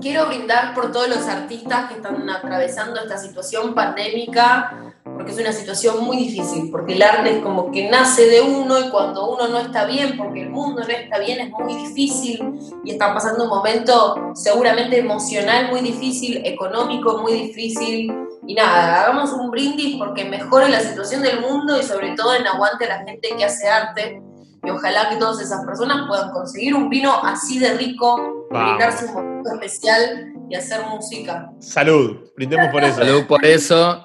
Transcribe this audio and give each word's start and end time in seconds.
Quiero 0.00 0.26
brindar 0.26 0.74
por 0.74 0.92
todos 0.92 1.08
los 1.08 1.26
artistas 1.26 1.88
que 1.88 1.96
están 1.96 2.30
atravesando 2.30 3.00
esta 3.00 3.18
situación 3.18 3.74
pandémica, 3.74 4.94
porque 5.04 5.32
es 5.32 5.38
una 5.38 5.52
situación 5.52 6.04
muy 6.04 6.16
difícil, 6.16 6.70
porque 6.70 6.94
el 6.94 7.02
arte 7.02 7.36
es 7.36 7.42
como 7.42 7.72
que 7.72 7.90
nace 7.90 8.26
de 8.26 8.40
uno 8.40 8.78
y 8.78 8.90
cuando 8.90 9.28
uno 9.28 9.48
no 9.48 9.58
está 9.58 9.84
bien, 9.86 10.16
porque 10.16 10.42
el 10.42 10.50
mundo 10.50 10.82
no 10.82 10.88
está 10.88 11.18
bien, 11.18 11.40
es 11.40 11.50
muy 11.50 11.74
difícil 11.74 12.58
y 12.84 12.92
están 12.92 13.12
pasando 13.12 13.44
un 13.44 13.50
momento 13.50 14.32
seguramente 14.34 14.98
emocional 14.98 15.70
muy 15.70 15.80
difícil, 15.80 16.46
económico 16.46 17.18
muy 17.18 17.32
difícil. 17.32 18.12
Y 18.46 18.54
nada, 18.54 19.02
hagamos 19.02 19.32
un 19.32 19.50
brindis 19.50 19.96
porque 19.96 20.24
mejore 20.24 20.68
la 20.68 20.80
situación 20.80 21.22
del 21.22 21.40
mundo 21.40 21.78
y 21.78 21.82
sobre 21.82 22.14
todo 22.14 22.34
en 22.34 22.46
aguante 22.46 22.84
a 22.84 22.98
la 22.98 23.04
gente 23.04 23.34
que 23.36 23.44
hace 23.44 23.68
arte. 23.68 24.22
Y 24.68 24.70
ojalá 24.70 25.08
que 25.08 25.16
todas 25.16 25.40
esas 25.40 25.64
personas 25.64 26.06
puedan 26.06 26.30
conseguir 26.30 26.74
un 26.74 26.90
vino 26.90 27.10
así 27.24 27.58
de 27.58 27.72
rico, 27.78 28.46
brindarse 28.50 29.06
un 29.06 29.14
momento 29.14 29.54
especial 29.54 30.34
y 30.50 30.54
hacer 30.54 30.82
música. 30.90 31.50
Salud, 31.58 32.18
brindemos 32.36 32.68
por 32.68 32.84
eso. 32.84 32.98
Salud 32.98 33.26
por 33.26 33.46
eso. 33.46 34.04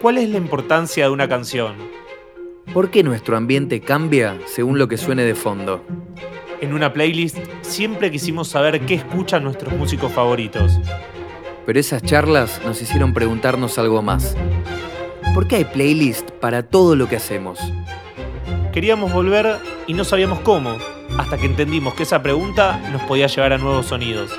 ¿Cuál 0.00 0.16
es 0.16 0.30
la 0.30 0.38
importancia 0.38 1.04
de 1.04 1.10
una 1.10 1.28
canción? 1.28 1.76
¿Por 2.72 2.90
qué 2.90 3.02
nuestro 3.02 3.36
ambiente 3.36 3.82
cambia 3.82 4.38
según 4.46 4.78
lo 4.78 4.88
que 4.88 4.96
suene 4.96 5.24
de 5.24 5.34
fondo? 5.34 5.84
En 6.62 6.72
una 6.72 6.94
playlist 6.94 7.36
siempre 7.60 8.10
quisimos 8.10 8.48
saber 8.48 8.86
qué 8.86 8.94
escuchan 8.94 9.44
nuestros 9.44 9.74
músicos 9.74 10.10
favoritos. 10.10 10.80
Pero 11.66 11.78
esas 11.78 12.02
charlas 12.02 12.62
nos 12.64 12.80
hicieron 12.80 13.12
preguntarnos 13.12 13.78
algo 13.78 14.00
más. 14.00 14.34
¿Por 15.36 15.48
qué 15.48 15.56
hay 15.56 15.64
playlist 15.66 16.30
para 16.30 16.62
todo 16.62 16.96
lo 16.96 17.10
que 17.10 17.16
hacemos? 17.16 17.58
Queríamos 18.72 19.12
volver 19.12 19.58
y 19.86 19.92
no 19.92 20.02
sabíamos 20.02 20.40
cómo, 20.40 20.78
hasta 21.18 21.36
que 21.36 21.44
entendimos 21.44 21.92
que 21.92 22.04
esa 22.04 22.22
pregunta 22.22 22.80
nos 22.90 23.02
podía 23.02 23.26
llevar 23.26 23.52
a 23.52 23.58
nuevos 23.58 23.84
sonidos. 23.84 24.30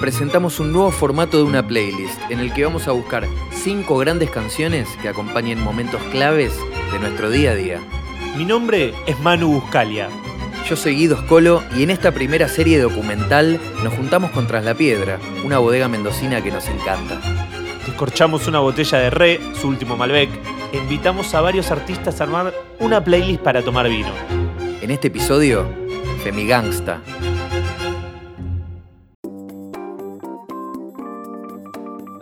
Presentamos 0.00 0.58
un 0.58 0.72
nuevo 0.72 0.90
formato 0.90 1.36
de 1.36 1.42
una 1.42 1.68
playlist 1.68 2.18
en 2.30 2.38
el 2.38 2.54
que 2.54 2.64
vamos 2.64 2.88
a 2.88 2.92
buscar 2.92 3.28
cinco 3.52 3.98
grandes 3.98 4.30
canciones 4.30 4.88
que 5.02 5.10
acompañen 5.10 5.60
momentos 5.60 6.00
claves 6.04 6.58
de 6.94 6.98
nuestro 6.98 7.28
día 7.28 7.50
a 7.50 7.54
día. 7.54 7.80
Mi 8.38 8.46
nombre 8.46 8.94
es 9.06 9.20
Manu 9.20 9.52
Buscalia. 9.52 10.08
Yo 10.66 10.76
soy 10.76 10.96
Guido 10.96 11.18
Scolo 11.18 11.62
y 11.76 11.82
en 11.82 11.90
esta 11.90 12.12
primera 12.12 12.48
serie 12.48 12.80
documental 12.80 13.60
nos 13.84 13.92
juntamos 13.92 14.30
con 14.30 14.46
Tras 14.46 14.64
la 14.64 14.72
Piedra, 14.72 15.18
una 15.44 15.58
bodega 15.58 15.88
mendocina 15.88 16.42
que 16.42 16.52
nos 16.52 16.66
encanta. 16.68 17.20
Descorchamos 17.96 18.46
una 18.46 18.58
botella 18.58 18.98
de 18.98 19.08
Re, 19.08 19.40
su 19.58 19.68
último 19.68 19.96
Malbec, 19.96 20.28
e 20.70 20.76
invitamos 20.76 21.32
a 21.34 21.40
varios 21.40 21.70
artistas 21.70 22.20
a 22.20 22.24
armar 22.24 22.52
una 22.78 23.02
playlist 23.02 23.40
para 23.40 23.62
tomar 23.62 23.88
vino. 23.88 24.10
En 24.82 24.90
este 24.90 25.08
episodio, 25.08 25.66
Femigangsta. 26.22 27.00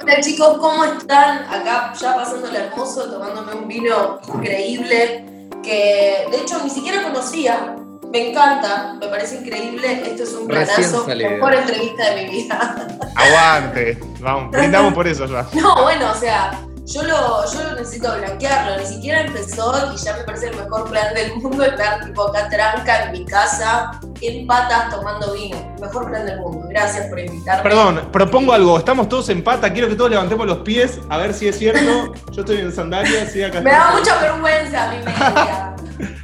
Hola 0.01 0.21
chicos, 0.21 0.59
¿cómo 0.59 0.85
están? 0.85 1.39
Acá 1.53 1.93
ya 2.01 2.15
pasando 2.15 2.47
el 2.47 2.55
hermoso, 2.55 3.11
tomándome 3.11 3.55
un 3.55 3.67
vino 3.67 4.21
increíble 4.33 5.49
que 5.65 6.29
de 6.31 6.41
hecho 6.41 6.63
ni 6.63 6.71
siquiera 6.71 7.03
conocía. 7.03 7.75
Me 8.15 8.31
encanta, 8.31 8.95
me 9.01 9.09
parece 9.09 9.39
increíble. 9.39 10.03
Esto 10.09 10.23
es 10.23 10.33
un 10.35 10.47
planazo, 10.47 11.05
mejor 11.05 11.53
entrevista 11.53 12.11
de 12.11 12.23
mi 12.23 12.31
vida. 12.31 12.87
Aguante, 13.17 13.99
vamos, 14.21 14.53
brindamos 14.53 14.95
por 14.95 15.09
eso 15.09 15.27
ya. 15.27 15.45
No, 15.61 15.83
bueno, 15.83 16.13
o 16.13 16.15
sea, 16.15 16.61
yo 16.87 17.03
lo, 17.03 17.53
yo 17.53 17.65
lo 17.65 17.75
necesito 17.75 18.17
blanquearlo. 18.17 18.79
Ni 18.79 18.87
siquiera 18.87 19.23
empezó 19.23 19.93
y 19.93 19.97
ya 19.97 20.17
me 20.17 20.23
parece 20.23 20.51
el 20.51 20.57
mejor 20.57 20.89
plan 20.89 21.13
del 21.13 21.35
mundo 21.39 21.65
estar 21.65 22.05
tipo 22.05 22.29
acá 22.29 22.49
tranca 22.49 23.07
en 23.07 23.13
mi 23.15 23.25
casa, 23.25 23.99
en 24.21 24.47
patas 24.47 24.91
tomando 24.91 25.33
vino. 25.33 25.75
Mejor 25.81 26.09
plan 26.09 26.25
del 26.25 26.39
mundo. 26.39 26.69
Gracias 26.69 27.09
por 27.09 27.19
invitarme. 27.19 27.65
Perdón, 27.65 28.11
propongo 28.13 28.53
algo. 28.53 28.79
Estamos 28.79 29.09
todos 29.09 29.29
en 29.31 29.43
pata. 29.43 29.73
Quiero 29.73 29.89
que 29.89 29.97
todos 29.97 30.13
levantemos 30.13 30.47
los 30.47 30.59
pies 30.59 31.01
a 31.09 31.19
ver 31.19 31.35
si 31.35 31.49
es 31.49 31.59
cierto. 31.59 32.15
Yo 32.31 32.43
estoy 32.43 32.59
en 32.59 32.73
sandalias, 32.73 33.33
sí, 33.33 33.43
acá 33.43 33.61
Me 33.61 33.73
da 33.73 33.91
mucha 33.91 34.17
vergüenza 34.21 34.93
mi 34.93 34.99
media. 34.99 35.74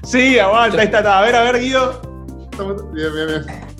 Sí, 0.05 0.39
aguanta, 0.39 0.79
ahí 0.81 0.87
está. 0.87 1.19
A 1.19 1.23
ver, 1.23 1.35
a 1.37 1.43
ver, 1.43 1.61
Guido. 1.61 2.01
Bien, 2.95 3.15
bien, 3.15 3.27
bien. 3.27 3.71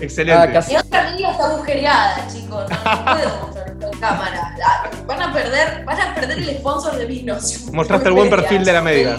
Excelente. 0.00 0.40
Ah, 0.40 0.52
casi- 0.52 0.72
Mi 0.72 0.78
otra 0.78 1.10
media 1.10 1.30
está 1.32 1.44
agujereada, 1.52 2.26
chicos. 2.28 2.64
No, 2.70 2.94
no 2.94 3.04
puedo 3.14 3.40
mostrar 3.46 3.68
esto 3.68 3.90
en 3.92 3.98
cámara. 3.98 4.56
Ah, 4.64 4.90
Van 5.06 5.20
a 5.22 5.32
perder, 5.32 5.84
van 5.84 6.00
a 6.00 6.14
perder 6.14 6.38
el 6.38 6.56
sponsor 6.58 6.96
de 6.96 7.06
vinos. 7.06 7.66
Mostraste 7.72 8.08
el 8.08 8.14
buen 8.14 8.30
perfil 8.30 8.64
de 8.64 8.72
la 8.72 8.80
media. 8.80 9.18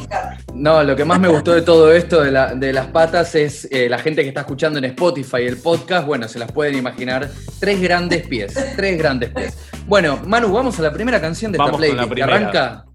No, 0.53 0.81
lo 0.83 0.95
que 0.95 1.03
más 1.03 1.19
me 1.19 1.27
gustó 1.27 1.51
de 1.53 1.61
todo 1.61 1.91
esto 1.91 2.23
de, 2.23 2.31
la- 2.31 2.55
de 2.55 2.71
las 2.71 2.87
patas 2.87 3.35
es 3.35 3.67
eh, 3.69 3.89
la 3.89 3.99
gente 3.99 4.21
que 4.23 4.29
está 4.29 4.41
escuchando 4.41 4.79
en 4.79 4.85
Spotify 4.85 5.41
el 5.45 5.57
podcast. 5.57 6.07
Bueno, 6.07 6.27
se 6.29 6.39
las 6.39 6.51
pueden 6.51 6.75
imaginar. 6.75 7.29
Tres 7.59 7.81
grandes 7.81 8.25
pies. 8.25 8.53
Tres 8.77 8.97
grandes 8.97 9.31
pies. 9.31 9.57
Bueno, 9.87 10.19
Manu, 10.25 10.51
vamos 10.53 10.79
a 10.79 10.83
la 10.83 10.91
primera 10.93 11.19
canción 11.19 11.51
de 11.51 11.57
Vamos 11.57 11.73
esta 11.81 11.87
con 11.87 11.97
la 11.97 12.03
playlist. 12.07 12.13
primera. 12.13 12.35
arranca 12.37 12.85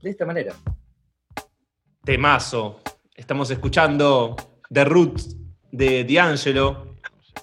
de 0.00 0.10
esta 0.10 0.24
manera. 0.24 0.54
Temazo. 2.04 2.80
Estamos 3.14 3.50
escuchando 3.50 4.34
The 4.72 4.84
Roots 4.84 5.36
de 5.70 6.04
D'Angelo. 6.04 6.96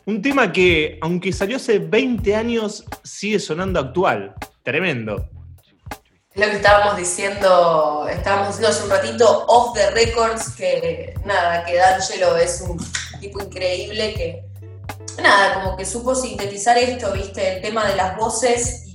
Un 0.05 0.21
tema 0.21 0.51
que, 0.51 0.97
aunque 1.01 1.31
salió 1.31 1.57
hace 1.57 1.79
20 1.79 2.35
años, 2.35 2.83
sigue 3.03 3.39
sonando 3.39 3.79
actual. 3.79 4.33
Tremendo. 4.63 5.29
Lo 6.33 6.45
que 6.45 6.55
estábamos 6.55 6.97
diciendo, 6.97 8.07
estábamos 8.09 8.47
diciendo 8.47 8.69
hace 8.69 8.83
un 8.83 8.89
ratito 8.89 9.45
off 9.47 9.73
the 9.73 9.91
records, 9.91 10.55
que 10.55 11.13
nada, 11.25 11.65
que 11.65 11.75
D'Angelo 11.75 12.37
es 12.37 12.61
un 12.61 12.77
tipo 13.19 13.43
increíble 13.43 14.13
que, 14.13 14.43
nada, 15.21 15.55
como 15.55 15.77
que 15.77 15.85
supo 15.85 16.13
sintetizar 16.13 16.77
esto, 16.77 17.11
viste, 17.13 17.55
el 17.55 17.61
tema 17.61 17.87
de 17.87 17.95
las 17.95 18.15
voces 18.17 18.86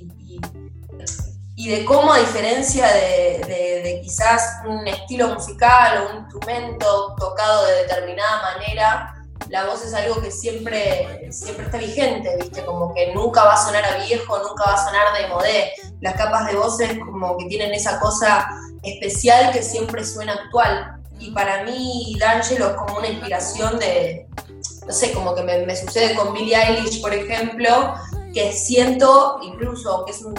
y, 1.63 1.69
de 1.69 1.85
cómo 1.85 2.13
a 2.13 2.19
diferencia 2.19 2.87
de, 2.87 3.43
de- 3.47 3.83
de 3.83 4.01
quizás 4.03 4.43
un 4.67 4.87
estilo 4.87 5.29
musical 5.29 5.99
o 5.99 6.11
un 6.11 6.23
instrumento 6.25 7.15
tocado 7.19 7.67
de 7.67 7.75
determinada 7.83 8.43
manera, 8.43 9.15
la 9.49 9.67
voz 9.67 9.85
es 9.85 9.95
algo 9.95 10.21
que 10.21 10.31
siempre, 10.31 11.29
siempre 11.31 11.67
está 11.67 11.79
vigente, 11.79 12.37
viste, 12.41 12.65
como 12.65 12.93
que 12.95 13.13
nunca 13.15 13.45
va 13.45 13.55
a 13.55 13.65
sonar 13.65 13.85
a 13.85 14.05
viejo, 14.05 14.39
nunca 14.39 14.65
va 14.65 14.75
a 14.75 14.85
sonar 14.85 15.07
de 15.21 15.29
modé 15.29 15.73
las 16.01 16.15
capas 16.15 16.47
de 16.47 16.57
voces 16.57 16.99
como 16.99 17.37
que 17.37 17.47
tienen 17.47 17.73
esa 17.75 18.01
cosa 18.01 18.49
especial 18.83 19.53
que 19.53 19.63
siempre 19.63 20.05
suena 20.05 20.33
actual. 20.33 20.97
Y 21.19 21.31
para 21.31 21.63
mí 21.65 22.17
D'Angelo 22.19 22.71
es 22.71 22.77
como 22.77 22.99
una 22.99 23.09
inspiración 23.09 23.79
de, 23.79 24.27
no 24.87 24.93
sé, 24.93 25.13
como 25.13 25.35
que 25.35 25.43
me, 25.43 25.77
sucede 25.77 26.17
con 26.17 26.33
Billie 26.35 26.57
Eilish, 26.57 27.01
por 27.01 27.15
ejemplo, 27.15 27.95
que 28.35 28.53
siento, 28.53 29.39
incluso 29.43 29.93
aunque 29.93 30.11
es 30.13 30.23
un, 30.23 30.35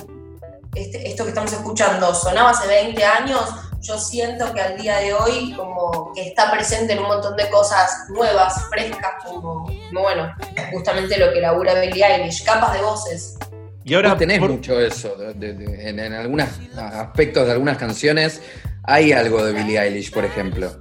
este- 0.75 1.07
esto 1.07 1.23
que 1.23 1.29
estamos 1.29 1.51
escuchando 1.53 2.13
sonaba 2.13 2.51
hace 2.51 2.67
20 2.67 3.03
años, 3.03 3.41
yo 3.81 3.97
siento 4.00 4.53
que 4.53 4.61
al 4.61 4.78
día 4.78 4.97
de 4.97 5.13
hoy 5.13 5.53
como 5.57 6.11
que 6.13 6.29
está 6.29 6.50
presente 6.51 6.94
en 6.94 7.00
un 7.00 7.07
montón 7.07 7.35
de 7.35 7.50
cosas 7.50 8.06
nuevas, 8.09 8.66
frescas, 8.69 9.11
como, 9.25 9.66
como 9.66 10.01
bueno, 10.01 10.34
justamente 10.72 11.17
lo 11.17 11.34
que 11.34 11.41
labura 11.41 11.73
Billie 11.81 12.06
Eilish, 12.06 12.44
capas 12.45 12.73
de 12.73 12.81
voces. 12.81 13.38
Y 13.84 13.94
ahora, 13.95 14.09
Vos 14.11 14.19
tenés 14.19 14.39
por- 14.39 14.51
mucho 14.51 14.79
eso. 14.79 15.13
de- 15.16 15.34
de- 15.34 15.53
de- 15.53 15.89
en, 15.89 16.00
en 16.00 16.13
algunos 16.13 16.47
aspectos 16.78 17.45
de 17.45 17.51
algunas 17.51 17.78
canciones 17.78 18.41
hay 18.85 19.11
algo 19.11 19.44
de 19.44 19.51
Billie 19.51 19.78
Eilish, 19.81 20.11
por 20.13 20.23
ejemplo. 20.23 20.72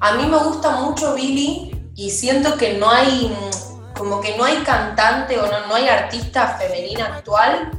A 0.00 0.14
mí 0.14 0.26
me 0.26 0.38
gusta 0.38 0.70
mucho 0.72 1.14
Billie 1.14 1.70
y 1.94 2.10
siento 2.10 2.56
que 2.58 2.72
no 2.74 2.90
hay, 2.90 3.32
como 3.96 4.20
que 4.20 4.36
no 4.36 4.44
hay 4.44 4.56
cantante 4.64 5.38
o 5.38 5.46
no, 5.46 5.66
no 5.68 5.74
hay 5.76 5.86
artista 5.88 6.58
femenina 6.58 7.06
actual 7.18 7.70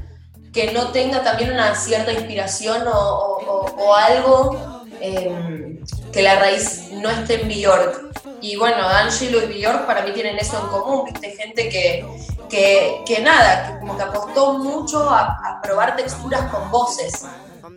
que 0.54 0.72
no 0.72 0.92
tenga 0.92 1.24
también 1.24 1.52
una 1.52 1.76
cierta 1.76 2.12
inspiración 2.14 2.88
o, 2.88 2.92
o- 2.92 3.66
o- 3.76 3.96
algo 3.96 4.58
eh, 5.02 5.80
que 6.12 6.22
la 6.22 6.36
raíz 6.36 6.90
no 6.92 7.10
esté 7.10 7.42
en 7.42 7.48
Bjork. 7.48 8.12
Y 8.40 8.56
bueno, 8.58 8.88
Angelo 8.88 9.42
y 9.44 9.48
Bjork 9.60 9.86
para 9.86 10.04
mí 10.04 10.12
tienen 10.12 10.38
eso 10.38 10.60
en 10.60 10.68
común, 10.68 11.06
¿viste? 11.06 11.32
Gente 11.32 11.70
que, 11.70 12.06
que, 12.50 13.02
que 13.06 13.22
nada, 13.22 13.68
que 13.74 13.80
como 13.80 13.98
que 13.98 14.04
apostó 14.04 14.54
mucho 14.60 15.10
a, 15.10 15.22
a 15.44 15.62
probar 15.62 15.96
texturas 15.96 16.52
con 16.52 16.70
voces. 16.70 17.26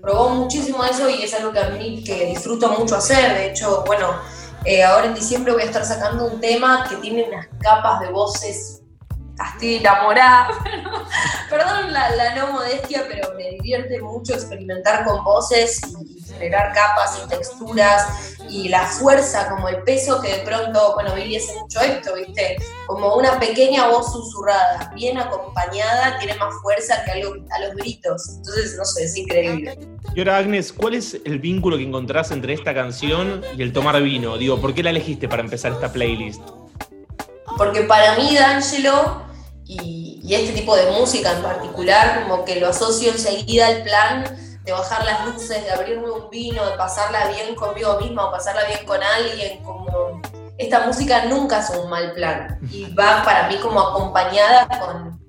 Probó 0.03 0.29
muchísimo 0.31 0.85
eso 0.85 1.09
y 1.09 1.23
es 1.23 1.33
algo 1.35 1.53
que 1.53 1.59
a 1.61 1.69
mí 1.71 2.03
que 2.05 2.27
disfruto 2.27 2.69
mucho 2.71 2.97
hacer. 2.97 3.35
De 3.35 3.51
hecho, 3.51 3.83
bueno, 3.87 4.09
eh, 4.65 4.83
ahora 4.85 5.07
en 5.07 5.15
diciembre 5.15 5.53
voy 5.53 5.63
a 5.63 5.67
estar 5.67 5.85
sacando 5.85 6.27
un 6.27 6.41
tema 6.41 6.87
que 6.89 6.97
tiene 6.97 7.25
unas 7.25 7.47
capas 7.61 8.01
de 8.01 8.11
voces 8.11 8.83
estoy 9.53 9.77
enamorada. 9.77 10.49
Perdón 11.51 11.93
la, 11.93 12.15
la 12.17 12.35
no 12.35 12.53
modestia, 12.53 13.05
pero 13.09 13.35
me 13.37 13.51
divierte 13.51 14.01
mucho 14.01 14.35
experimentar 14.35 15.05
con 15.05 15.23
voces 15.25 15.81
y, 16.01 16.19
y 16.19 16.23
generar 16.23 16.73
capas 16.73 17.21
y 17.25 17.29
texturas 17.29 18.37
y 18.49 18.69
la 18.69 18.87
fuerza, 18.87 19.49
como 19.49 19.69
el 19.69 19.83
peso 19.83 20.21
que 20.21 20.37
de 20.37 20.39
pronto, 20.39 20.95
bueno, 20.95 21.15
Billy 21.15 21.37
hace 21.37 21.55
mucho 21.61 21.81
esto, 21.81 22.15
¿viste? 22.15 22.57
Como 22.87 23.15
una 23.15 23.39
pequeña 23.39 23.89
voz 23.89 24.13
susurrada, 24.13 24.93
bien 24.95 25.19
acompañada, 25.19 26.19
tiene 26.19 26.35
más 26.35 26.55
fuerza 26.63 27.05
que 27.05 27.13
algo, 27.13 27.35
a 27.51 27.59
los 27.61 27.75
gritos. 27.75 28.37
Entonces, 28.37 28.77
no 28.77 28.85
sé, 28.85 29.05
es 29.05 29.17
increíble. 29.17 29.79
Y 30.15 30.21
ahora, 30.21 30.39
Agnes, 30.39 30.73
¿cuál 30.73 30.95
es 30.95 31.19
el 31.25 31.39
vínculo 31.39 31.77
que 31.77 31.85
encontrás 31.85 32.31
entre 32.31 32.53
esta 32.53 32.73
canción 32.75 33.43
y 33.57 33.63
el 33.63 33.73
tomar 33.73 34.01
vino? 34.03 34.39
Digo, 34.39 34.61
¿por 34.61 34.75
qué 34.75 34.83
la 34.83 34.91
elegiste 34.91 35.29
para 35.29 35.43
empezar 35.43 35.73
esta 35.73 35.93
playlist? 35.93 36.41
Porque 37.57 37.83
para 37.83 38.17
mí, 38.17 38.35
D'Angelo 38.35 39.26
y, 39.69 40.35
este 40.35 40.53
tipo 40.53 40.77
de 40.77 40.91
música 40.93 41.33
en 41.33 41.43
particular, 41.43 42.23
como 42.23 42.45
que 42.45 42.61
lo 42.61 42.69
asocio 42.69 43.11
enseguida 43.11 43.67
al 43.67 43.83
plan 43.83 44.25
de 44.65 44.73
bajar 44.73 45.05
las 45.05 45.27
luces, 45.27 45.65
de 45.65 45.71
abrirme 45.71 46.11
un 46.11 46.29
vino, 46.31 46.65
de 46.67 46.77
pasarla 46.77 47.29
bien 47.29 47.55
conmigo 47.55 47.99
misma 48.01 48.27
o 48.27 48.33
pasarla 48.33 48.65
bien 48.65 48.85
con 48.85 49.01
alguien, 49.03 49.63
como 49.63 50.21
esta 50.59 50.87
música 50.87 51.27
nunca 51.27 51.61
es 51.61 51.71
un 51.71 51.89
mal 51.89 52.13
plan 52.13 52.59
y 52.73 52.93
va 52.95 53.23
para 53.25 53.49
mí 53.49 53.57
como 53.59 53.81
acompañada 53.81 54.67
con, 54.81 55.21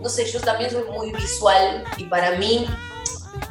no 0.00 0.08
sé, 0.08 0.26
yo 0.26 0.40
también 0.40 0.70
soy 0.70 0.84
muy 0.84 1.12
visual 1.12 1.84
y 1.96 2.04
para 2.04 2.32
mí 2.32 2.66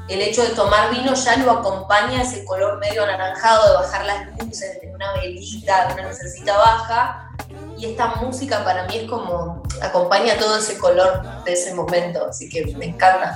el 0.07 0.21
hecho 0.21 0.43
de 0.43 0.49
tomar 0.49 0.91
vino 0.91 1.13
ya 1.13 1.37
lo 1.37 1.51
acompaña 1.51 2.21
ese 2.21 2.45
color 2.45 2.79
medio 2.79 3.03
anaranjado 3.03 3.69
de 3.69 3.75
bajar 3.75 4.05
las 4.05 4.27
luces, 4.39 4.79
de 4.81 4.93
una 4.93 5.13
velita, 5.13 5.87
de 5.87 5.93
una 5.95 6.09
lucecita 6.09 6.57
baja 6.57 7.24
y 7.77 7.85
esta 7.85 8.15
música 8.21 8.63
para 8.63 8.87
mí 8.87 8.95
es 8.95 9.03
como 9.09 9.61
acompaña 9.81 10.37
todo 10.37 10.57
ese 10.57 10.77
color 10.77 11.21
de 11.43 11.53
ese 11.53 11.73
momento, 11.73 12.27
así 12.29 12.49
que 12.49 12.65
me 12.77 12.85
encanta. 12.85 13.35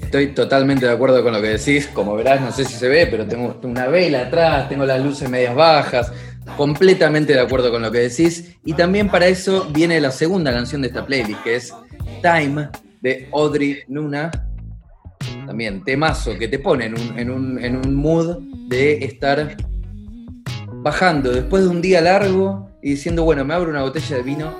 Estoy 0.00 0.28
totalmente 0.28 0.86
de 0.86 0.92
acuerdo 0.92 1.22
con 1.22 1.32
lo 1.32 1.40
que 1.40 1.48
decís. 1.48 1.88
Como 1.88 2.14
verás, 2.14 2.40
no 2.40 2.52
sé 2.52 2.64
si 2.64 2.74
se 2.74 2.88
ve, 2.88 3.06
pero 3.06 3.26
tengo 3.26 3.58
una 3.62 3.86
vela 3.86 4.22
atrás, 4.22 4.68
tengo 4.68 4.84
las 4.84 5.02
luces 5.02 5.28
medias 5.28 5.54
bajas. 5.54 6.12
Completamente 6.56 7.32
de 7.32 7.40
acuerdo 7.40 7.70
con 7.70 7.82
lo 7.82 7.90
que 7.90 8.00
decís. 8.00 8.54
Y 8.64 8.74
también 8.74 9.08
para 9.08 9.26
eso 9.26 9.66
viene 9.70 10.00
la 10.00 10.10
segunda 10.10 10.52
canción 10.52 10.82
de 10.82 10.88
esta 10.88 11.04
playlist, 11.06 11.42
que 11.42 11.56
es 11.56 11.74
Time 12.22 12.68
de 13.00 13.28
Audrey 13.32 13.78
Nuna. 13.88 14.30
También 15.46 15.82
temazo 15.82 16.36
que 16.38 16.48
te 16.48 16.58
pone 16.58 16.86
en 16.86 17.00
un, 17.00 17.18
en 17.18 17.30
un, 17.30 17.64
en 17.64 17.76
un 17.76 17.94
mood 17.94 18.38
de 18.68 19.04
estar 19.04 19.56
bajando 20.82 21.32
después 21.32 21.64
de 21.64 21.70
un 21.70 21.80
día 21.80 22.02
largo 22.02 22.73
y 22.84 22.90
diciendo, 22.90 23.24
bueno, 23.24 23.46
me 23.46 23.54
abro 23.54 23.70
una 23.70 23.80
botella 23.80 24.16
de 24.16 24.22
vino 24.22 24.54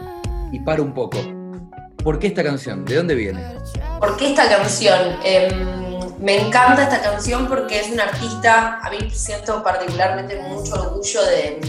y 0.50 0.58
paro 0.60 0.82
un 0.82 0.94
poco. 0.94 1.18
¿Por 2.02 2.18
qué 2.18 2.28
esta 2.28 2.42
canción? 2.42 2.82
¿De 2.86 2.96
dónde 2.96 3.14
viene? 3.14 3.58
¿Por 4.00 4.16
qué 4.16 4.30
esta 4.30 4.48
canción? 4.48 4.98
Em, 5.22 6.08
me 6.20 6.40
encanta 6.40 6.84
esta 6.84 7.02
canción 7.02 7.46
porque 7.46 7.80
es 7.80 7.90
una 7.90 8.04
artista, 8.04 8.80
a 8.82 8.88
mí 8.88 9.10
siento 9.10 9.62
particularmente 9.62 10.40
mucho 10.40 10.72
orgullo 10.72 11.22
de, 11.22 11.60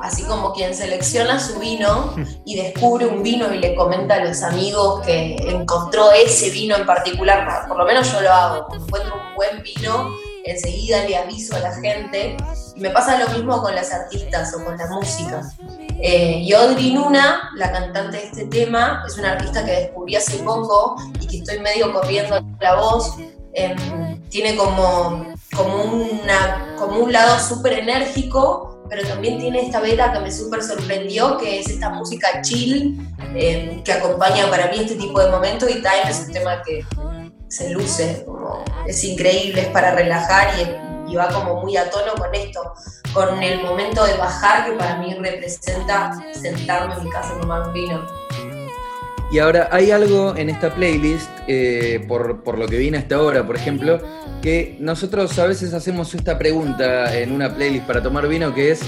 así 0.00 0.24
como 0.24 0.52
quien 0.52 0.74
selecciona 0.74 1.38
su 1.38 1.60
vino 1.60 2.16
y 2.44 2.56
descubre 2.56 3.06
un 3.06 3.22
vino 3.22 3.54
y 3.54 3.58
le 3.58 3.76
comenta 3.76 4.16
a 4.16 4.24
los 4.24 4.42
amigos 4.42 5.06
que 5.06 5.36
encontró 5.36 6.10
ese 6.10 6.50
vino 6.50 6.74
en 6.74 6.84
particular, 6.84 7.68
por 7.68 7.78
lo 7.78 7.84
menos 7.84 8.10
yo 8.12 8.22
lo 8.22 8.32
hago, 8.32 8.74
encuentro 8.74 9.14
un 9.14 9.36
buen 9.36 9.62
vino, 9.62 10.10
enseguida 10.46 11.04
le 11.04 11.16
aviso 11.16 11.56
a 11.56 11.58
la 11.60 11.72
gente. 11.74 12.36
Y 12.74 12.80
me 12.80 12.90
pasa 12.90 13.18
lo 13.18 13.28
mismo 13.30 13.60
con 13.60 13.74
las 13.74 13.92
artistas 13.92 14.54
o 14.54 14.64
con 14.64 14.76
la 14.76 14.86
música. 14.86 15.42
Eh, 16.00 16.42
y 16.44 16.52
Audrey 16.52 16.92
Nuna, 16.92 17.50
la 17.56 17.72
cantante 17.72 18.18
de 18.18 18.24
este 18.24 18.44
tema, 18.46 19.02
es 19.06 19.16
una 19.18 19.32
artista 19.32 19.64
que 19.64 19.72
descubrí 19.72 20.16
hace 20.16 20.38
poco 20.38 20.96
y 21.20 21.26
que 21.26 21.38
estoy 21.38 21.58
medio 21.60 21.92
corriendo 21.92 22.44
la 22.60 22.76
voz. 22.76 23.16
Em, 23.54 24.20
tiene 24.28 24.54
como, 24.56 25.34
como, 25.54 25.82
una, 25.84 26.74
como 26.78 26.98
un 26.98 27.12
lado 27.12 27.38
súper 27.40 27.74
enérgico, 27.74 28.84
pero 28.88 29.06
también 29.08 29.38
tiene 29.38 29.62
esta 29.62 29.80
beta 29.80 30.12
que 30.12 30.20
me 30.20 30.30
súper 30.30 30.62
sorprendió, 30.62 31.38
que 31.38 31.60
es 31.60 31.68
esta 31.68 31.90
música 31.90 32.42
chill 32.42 33.00
em, 33.34 33.82
que 33.82 33.92
acompaña 33.92 34.50
para 34.50 34.68
mí 34.68 34.78
este 34.80 34.96
tipo 34.96 35.20
de 35.20 35.30
momentos 35.30 35.70
y 35.70 35.74
Time 35.74 36.10
es 36.10 36.20
un 36.26 36.32
tema 36.32 36.62
que 36.62 36.84
se 37.48 37.70
luce, 37.70 38.26
es 38.86 39.04
increíble, 39.04 39.62
es 39.62 39.68
para 39.68 39.92
relajar 39.92 40.48
y, 40.58 40.85
y 41.08 41.16
va 41.16 41.28
como 41.28 41.62
muy 41.62 41.76
a 41.76 41.90
tono 41.90 42.14
con 42.14 42.34
esto 42.34 42.74
con 43.16 43.42
el 43.42 43.62
momento 43.62 44.04
de 44.04 44.14
bajar 44.18 44.66
que 44.66 44.72
para 44.72 44.98
mí 44.98 45.14
representa 45.14 46.12
sentarme 46.34 46.94
en 46.94 47.04
mi 47.04 47.10
casa 47.10 47.32
y 47.34 47.40
tomar 47.40 47.66
un 47.66 47.72
vino. 47.72 48.06
Y 49.32 49.38
ahora 49.38 49.68
hay 49.72 49.90
algo 49.90 50.36
en 50.36 50.50
esta 50.50 50.74
playlist, 50.74 51.28
eh, 51.48 52.04
por, 52.06 52.44
por, 52.44 52.58
lo 52.58 52.68
que 52.68 52.76
viene 52.76 52.98
hasta 52.98 53.16
ahora, 53.16 53.44
por 53.44 53.56
ejemplo, 53.56 53.98
que 54.42 54.76
nosotros 54.80 55.36
a 55.38 55.46
veces 55.46 55.72
hacemos 55.72 56.14
esta 56.14 56.38
pregunta 56.38 57.16
en 57.16 57.32
una 57.32 57.54
playlist 57.54 57.86
para 57.86 58.02
tomar 58.02 58.28
vino, 58.28 58.54
que 58.54 58.70
es, 58.70 58.82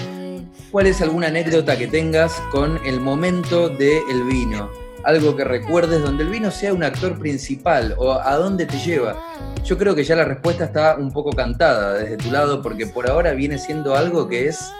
¿cuál 0.70 0.86
es 0.86 1.00
alguna 1.00 1.28
anécdota 1.28 1.76
que 1.78 1.86
tengas 1.86 2.34
con 2.50 2.78
el 2.86 3.00
momento 3.00 3.70
del 3.70 4.24
vino? 4.24 4.87
Algo 5.04 5.36
que 5.36 5.44
recuerdes 5.44 6.02
donde 6.02 6.24
el 6.24 6.30
vino 6.30 6.50
sea 6.50 6.72
un 6.72 6.82
actor 6.82 7.18
principal 7.18 7.94
o 7.98 8.12
a 8.12 8.36
dónde 8.36 8.66
te 8.66 8.78
lleva. 8.78 9.16
Yo 9.64 9.76
creo 9.78 9.94
que 9.94 10.04
ya 10.04 10.16
la 10.16 10.24
respuesta 10.24 10.64
está 10.64 10.96
un 10.96 11.10
poco 11.12 11.30
cantada 11.30 11.94
desde 11.94 12.16
tu 12.16 12.30
lado 12.30 12.62
porque 12.62 12.86
por 12.86 13.08
ahora 13.08 13.32
viene 13.32 13.58
siendo 13.58 13.94
algo 13.94 14.28
que 14.28 14.48
es, 14.48 14.72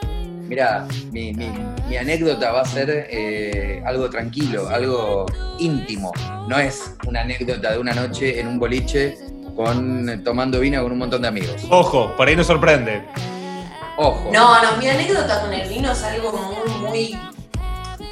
mira, 0.49 0.87
mi, 1.13 1.33
anécdota 1.99 2.53
va 2.53 2.63
a 2.63 2.65
ser 2.65 3.09
eh, 3.11 3.83
algo 3.85 4.09
tranquilo, 4.11 4.69
algo 4.69 5.27
íntimo. 5.59 6.13
No 6.49 6.59
es 6.59 6.95
una 7.07 7.21
anécdota 7.21 7.73
de 7.73 7.79
una 7.79 7.93
noche 7.93 8.41
en 8.41 8.49
un 8.49 8.59
boliche 8.59 9.17
con 9.57 10.23
tomando 10.23 10.61
vino 10.61 10.83
con 10.83 10.93
un 10.93 10.99
montón 10.99 11.23
de 11.23 11.29
amigos. 11.29 11.67
Ojo, 11.69 12.15
por 12.17 12.29
ahí 12.29 12.37
nos 12.37 12.47
sorprende. 12.47 13.03
Ojo. 13.97 14.31
No, 14.33 14.63
no, 14.63 14.77
mi 14.77 14.89
anécdota 14.89 15.41
con 15.41 15.53
el 15.53 15.69
vino 15.69 15.91
es 15.91 16.03
algo 16.05 16.33
muy, 16.33 16.89
muy 16.89 17.19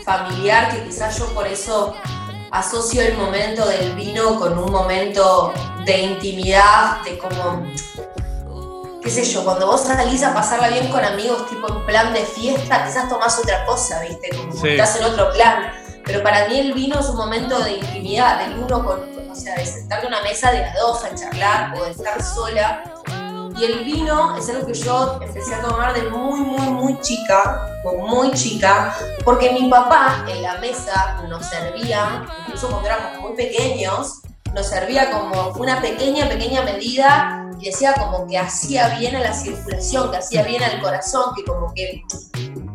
familiar 0.06 0.70
que 0.70 0.84
quizás 0.84 1.18
yo 1.18 1.26
por 1.34 1.48
eso 1.48 1.92
asocio 2.52 3.02
el 3.02 3.16
momento 3.18 3.66
del 3.66 3.92
vino 3.96 4.38
con 4.38 4.56
un 4.56 4.70
momento 4.70 5.52
de 5.84 5.98
intimidad, 5.98 7.02
de 7.02 7.18
como, 7.18 7.66
qué 9.02 9.10
sé 9.10 9.24
yo, 9.24 9.44
cuando 9.44 9.66
vos 9.66 9.82
salís 9.82 10.22
a 10.22 10.32
pasarla 10.32 10.68
bien 10.68 10.88
con 10.88 11.04
amigos, 11.04 11.48
tipo 11.50 11.68
en 11.68 11.84
plan 11.84 12.14
de 12.14 12.20
fiesta, 12.20 12.86
quizás 12.86 13.08
tomás 13.08 13.36
otra 13.38 13.66
cosa, 13.66 14.00
¿viste? 14.00 14.30
Como 14.30 14.64
estás 14.64 14.96
en 14.96 15.04
otro 15.06 15.32
plan. 15.32 15.72
Pero 16.04 16.22
para 16.22 16.46
mí 16.46 16.60
el 16.60 16.72
vino 16.72 17.00
es 17.00 17.08
un 17.08 17.16
momento 17.16 17.58
de 17.58 17.72
intimidad, 17.78 18.38
del 18.46 18.58
uno 18.60 18.84
con, 18.84 19.00
o 19.28 19.34
sea, 19.34 19.56
de 19.56 19.66
sentarte 19.66 20.06
a 20.06 20.08
una 20.08 20.22
mesa 20.22 20.52
de 20.52 20.60
las 20.60 20.74
dos 20.76 21.04
a 21.04 21.12
charlar 21.16 21.74
o 21.76 21.84
de 21.84 21.90
estar 21.90 22.22
sola 22.22 22.94
y 23.58 23.64
el 23.64 23.84
vino 23.84 24.36
es 24.36 24.48
algo 24.50 24.66
que 24.66 24.74
yo 24.74 25.18
empecé 25.22 25.54
a 25.54 25.62
tomar 25.62 25.94
de 25.94 26.10
muy, 26.10 26.40
muy, 26.40 26.68
muy 26.68 27.00
chica, 27.00 27.70
muy 27.84 28.30
chica, 28.32 28.94
porque 29.24 29.52
mi 29.52 29.70
papá 29.70 30.24
en 30.28 30.42
la 30.42 30.58
mesa 30.58 31.22
nos 31.28 31.46
servía, 31.46 32.26
incluso 32.40 32.68
cuando 32.68 32.88
éramos 32.88 33.20
muy 33.20 33.36
pequeños, 33.36 34.20
nos 34.54 34.66
servía 34.66 35.10
como 35.10 35.52
una 35.58 35.80
pequeña, 35.80 36.28
pequeña 36.28 36.62
medida 36.62 37.50
y 37.58 37.66
decía 37.66 37.94
como 37.94 38.26
que 38.26 38.38
hacía 38.38 38.98
bien 38.98 39.16
a 39.16 39.20
la 39.20 39.32
circulación, 39.32 40.10
que 40.10 40.18
hacía 40.18 40.42
bien 40.42 40.62
al 40.62 40.80
corazón, 40.80 41.34
que 41.34 41.44
como 41.44 41.72
que 41.74 42.02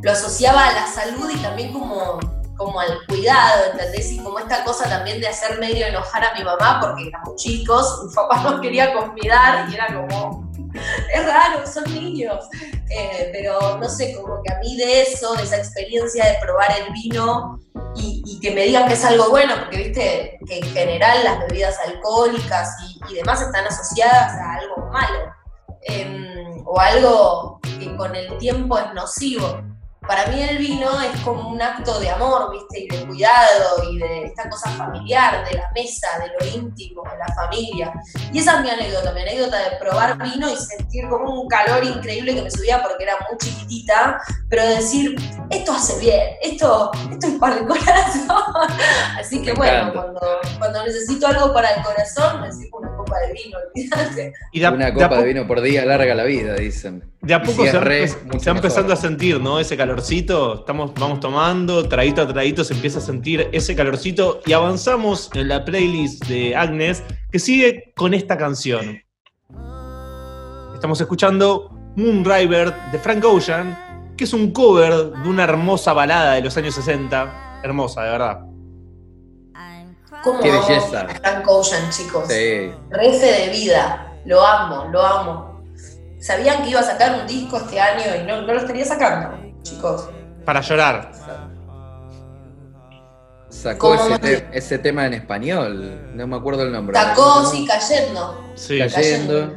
lo 0.02 0.12
asociaba 0.12 0.68
a 0.68 0.74
la 0.74 0.88
salud 0.88 1.30
y 1.30 1.38
también 1.38 1.72
como 1.74 2.20
como 2.62 2.80
al 2.80 3.06
cuidado, 3.08 3.72
¿entendés? 3.72 4.12
Y 4.12 4.20
como 4.20 4.38
esta 4.38 4.64
cosa 4.64 4.88
también 4.88 5.20
de 5.20 5.28
hacer 5.28 5.60
medio 5.60 5.86
enojar 5.88 6.24
a 6.24 6.34
mi 6.36 6.44
mamá 6.44 6.80
porque 6.80 7.08
éramos 7.08 7.36
chicos, 7.36 8.02
mi 8.08 8.14
papá 8.14 8.44
nos 8.44 8.62
quería 8.62 8.94
convidar 8.94 9.68
y 9.68 9.74
era 9.74 9.88
como, 9.88 10.41
es 11.14 11.26
raro, 11.26 11.66
son 11.66 11.84
niños. 11.94 12.48
Eh, 12.90 13.30
pero 13.32 13.78
no 13.78 13.90
sé, 13.90 14.16
como 14.16 14.42
que 14.44 14.54
a 14.54 14.60
mí 14.60 14.78
de 14.78 15.04
eso, 15.04 15.34
de 15.36 15.44
esa 15.44 15.58
experiencia 15.58 16.26
de 16.26 16.38
probar 16.42 16.70
el 16.80 16.92
vino 16.94 17.60
y, 17.96 18.40
que 18.42 18.52
me 18.52 18.64
digan 18.64 18.88
que 18.88 18.94
es 18.96 19.06
algo 19.06 19.30
bueno, 19.30 19.54
porque 19.60 19.78
viste 19.78 20.40
que 20.48 20.58
en 20.58 20.66
general 20.66 21.24
las 21.24 21.40
bebidas 21.40 21.78
alcohólicas 21.86 22.76
y, 23.10 23.14
demás 23.14 23.42
están 23.42 23.66
asociadas 23.68 24.34
a 24.34 24.56
algo 24.56 24.90
malo. 24.92 25.34
Em, 25.84 26.64
o 26.66 26.80
algo 26.80 27.60
que 27.80 27.96
con 27.98 28.16
el 28.16 28.38
tiempo 28.38 28.78
es 28.78 28.94
nocivo 28.94 29.62
para 30.12 30.28
mí 30.28 30.44
el 30.44 30.58
vino 30.58 30.90
es 31.00 31.22
como 31.22 31.48
un 31.48 31.62
acto 31.62 31.98
de 32.02 32.10
amor, 32.10 32.52
¿viste? 32.52 32.82
Y 32.82 32.88
de 32.90 33.08
cuidado 33.08 33.90
y 33.90 33.98
de 33.98 34.26
esta 34.26 34.50
cosa 34.50 34.70
familiar, 34.72 35.48
de 35.48 35.58
la 35.58 35.72
mesa, 35.74 36.06
de 36.20 36.28
lo 36.38 36.54
íntimo, 36.54 37.02
de 37.10 37.18
la 37.18 37.34
familia. 37.34 37.94
Y 38.34 38.40
esa 38.40 38.58
es 38.58 38.62
mi 38.62 38.72
anécdota, 38.72 39.14
mi 39.14 39.22
anécdota 39.22 39.58
de 39.70 39.78
probar 39.78 40.22
vino 40.22 40.50
y 40.52 40.56
sentir 40.58 41.08
como 41.08 41.42
un 41.42 41.48
calor 41.48 41.86
increíble 41.86 42.36
que 42.36 42.42
me 42.42 42.52
subía 42.52 42.84
porque 42.84 43.06
era 43.06 43.14
muy 43.30 43.38
chiquitita, 43.38 44.22
pero 44.50 44.68
decir, 44.68 45.16
esto 45.50 45.72
hace 45.72 45.98
bien, 46.00 46.36
esto, 46.42 46.92
esto 47.10 47.28
es 47.28 47.34
para 47.36 47.60
el 47.60 47.66
corazón. 47.66 48.68
Así 49.18 49.42
que 49.42 49.54
bueno, 49.54 49.94
cuando, 49.94 50.20
cuando, 50.60 50.84
necesito 50.84 51.26
algo 51.28 51.54
para 51.54 51.70
el 51.70 51.84
corazón, 51.84 52.42
necesito 52.42 52.80
una 52.80 52.91
copa 53.12 53.28
de 53.28 53.34
vino, 53.34 53.58
olvídate. 53.76 54.34
Una 54.74 54.94
copa 54.94 55.18
de, 55.22 55.28
vino 55.28 55.48
por 55.48 55.62
día 55.62 55.86
larga 55.86 56.16
la 56.16 56.24
vida, 56.24 56.56
dicen. 56.56 57.04
De 57.22 57.34
a 57.34 57.42
poco 57.42 57.66
se, 57.66 58.08
se, 58.40 58.50
empezando 58.50 58.94
a 58.94 58.96
sentir, 58.96 59.40
¿no? 59.40 59.60
Ese 59.60 59.78
calor 59.78 59.98
calorcito, 59.98 60.60
estamos, 60.60 60.94
vamos 60.96 61.20
tomando, 61.20 61.88
traguito 61.88 62.22
a 62.22 62.28
traguito 62.28 62.64
se 62.64 62.74
empieza 62.74 63.00
a 63.00 63.02
sentir 63.02 63.50
ese 63.52 63.76
calorcito 63.76 64.42
y 64.46 64.54
avanzamos 64.54 65.30
en 65.34 65.48
la 65.50 65.64
playlist 65.66 66.26
de 66.26 66.56
Agnes 66.56 67.04
que 67.32 67.40
sigue 67.40 67.94
con 67.96 68.14
esta 68.14 68.38
canción. 68.38 69.02
Estamos 70.74 71.00
escuchando 71.00 71.70
Moonriver 71.96 72.74
de 72.92 72.98
Frank 73.00 73.24
Ocean, 73.24 74.14
que 74.18 74.24
es 74.24 74.34
un 74.34 74.52
cover 74.52 75.12
de 75.12 75.30
una 75.30 75.44
hermosa 75.44 75.94
balada 75.94 76.34
de 76.34 76.42
los 76.42 76.58
años 76.58 76.74
60. 76.76 77.62
Hermosa, 77.64 78.04
de 78.04 78.10
verdad. 78.10 78.51
¿Cómo 80.24 80.40
Qué 80.40 80.52
amo 80.52 80.68
belleza. 80.68 81.08
Frank 81.22 81.48
Ocean, 81.48 81.90
chicos? 81.90 82.26
Sí. 82.28 82.72
Refe 82.90 83.26
de 83.26 83.50
vida. 83.50 84.14
Lo 84.26 84.46
amo, 84.46 84.86
lo 84.92 85.04
amo. 85.06 85.62
Sabían 86.20 86.64
que 86.64 86.70
iba 86.70 86.80
a 86.80 86.84
sacar 86.84 87.20
un 87.20 87.28
disco 87.28 87.58
este 87.58 87.80
año 87.80 88.04
y 88.22 88.28
no, 88.28 88.42
no 88.44 88.54
lo 88.54 88.60
estaría 88.60 88.86
sacando, 88.86 89.36
chicos. 89.64 90.08
Para 90.46 90.62
llorar. 90.62 91.12
Sacó 93.50 93.98
¿Cómo 93.98 94.16
ese, 94.16 94.20
te- 94.20 94.48
ese 94.58 94.78
tema 94.78 95.06
en 95.08 95.14
español. 95.16 96.12
No 96.16 96.26
me 96.28 96.38
acuerdo 96.38 96.64
el 96.64 96.72
nombre. 96.72 96.98
Sacó, 96.98 97.46
sí, 97.46 97.66
cayendo. 97.68 98.52
Sí. 98.56 98.80
Cayendo. 98.80 99.54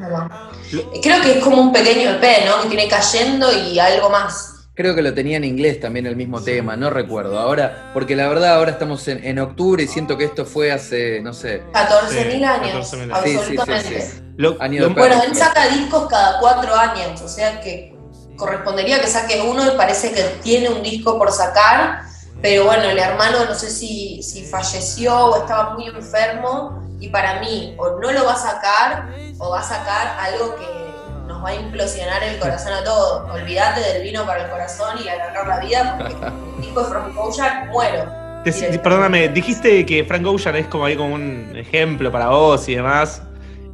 Creo 1.02 1.20
que 1.22 1.38
es 1.38 1.44
como 1.44 1.60
un 1.60 1.72
pequeño 1.72 2.10
EP, 2.10 2.46
¿no? 2.46 2.62
Que 2.62 2.68
tiene 2.68 2.88
cayendo 2.88 3.52
y 3.52 3.78
algo 3.78 4.10
más. 4.10 4.53
Creo 4.74 4.94
que 4.96 5.02
lo 5.02 5.14
tenía 5.14 5.36
en 5.36 5.44
inglés 5.44 5.78
también 5.78 6.04
el 6.06 6.16
mismo 6.16 6.42
tema, 6.42 6.76
no 6.76 6.90
recuerdo. 6.90 7.38
Ahora, 7.38 7.90
porque 7.94 8.16
la 8.16 8.28
verdad 8.28 8.54
ahora 8.56 8.72
estamos 8.72 9.06
en, 9.06 9.24
en 9.24 9.38
octubre 9.38 9.84
y 9.84 9.86
siento 9.86 10.18
que 10.18 10.24
esto 10.24 10.44
fue 10.44 10.72
hace, 10.72 11.20
no 11.22 11.32
sé, 11.32 11.62
14.000 11.72 12.08
Sí, 12.38 12.44
años. 12.44 12.92
14.000 12.92 13.02
años. 13.12 13.20
Sí, 13.22 13.30
sí, 13.30 13.32
sí, 13.32 13.36
absolutamente. 13.38 14.00
sí. 14.02 14.20
Lo- 14.36 14.60
Año 14.60 14.80
lo- 14.82 14.88
de 14.88 14.94
Bueno, 14.94 15.22
él 15.22 15.36
saca 15.36 15.68
discos 15.68 16.08
cada 16.08 16.40
cuatro 16.40 16.74
años, 16.74 17.20
o 17.22 17.28
sea 17.28 17.60
que 17.60 17.94
correspondería 18.36 19.00
que 19.00 19.06
saque 19.06 19.40
uno 19.48 19.64
y 19.72 19.76
parece 19.76 20.10
que 20.10 20.22
tiene 20.42 20.68
un 20.68 20.82
disco 20.82 21.16
por 21.18 21.30
sacar, 21.30 22.00
pero 22.42 22.64
bueno, 22.64 22.82
el 22.90 22.98
hermano 22.98 23.44
no 23.44 23.54
sé 23.54 23.70
si, 23.70 24.24
si 24.24 24.44
falleció 24.44 25.16
o 25.16 25.36
estaba 25.42 25.74
muy 25.74 25.86
enfermo 25.86 26.82
y 26.98 27.10
para 27.10 27.38
mí 27.38 27.76
o 27.78 28.00
no 28.00 28.10
lo 28.10 28.24
va 28.24 28.32
a 28.32 28.36
sacar 28.36 29.14
o 29.38 29.50
va 29.50 29.60
a 29.60 29.62
sacar 29.62 30.16
algo 30.18 30.56
que 30.56 30.83
nos 31.26 31.42
va 31.44 31.48
a 31.50 31.54
implosionar 31.54 32.22
el 32.22 32.38
corazón 32.38 32.72
a 32.72 32.84
todos. 32.84 33.30
Olvídate 33.30 33.80
del 33.80 34.02
vino 34.02 34.24
para 34.26 34.44
el 34.44 34.50
corazón 34.50 34.96
y 35.04 35.08
agarrar 35.08 35.46
la 35.46 35.60
vida 35.60 35.96
porque 35.98 36.14
disco 36.60 36.82
de 36.82 36.88
From 36.88 37.18
Ocean 37.18 37.68
muero. 37.68 38.10
Te- 38.44 38.78
perdóname, 38.78 39.28
dijiste 39.28 39.86
que 39.86 40.04
Frank 40.04 40.26
Ocean 40.26 40.56
es 40.56 40.66
como 40.66 40.84
ahí 40.84 40.96
como 40.96 41.14
un 41.14 41.52
ejemplo 41.56 42.12
para 42.12 42.28
vos 42.28 42.68
y 42.68 42.74
demás. 42.74 43.22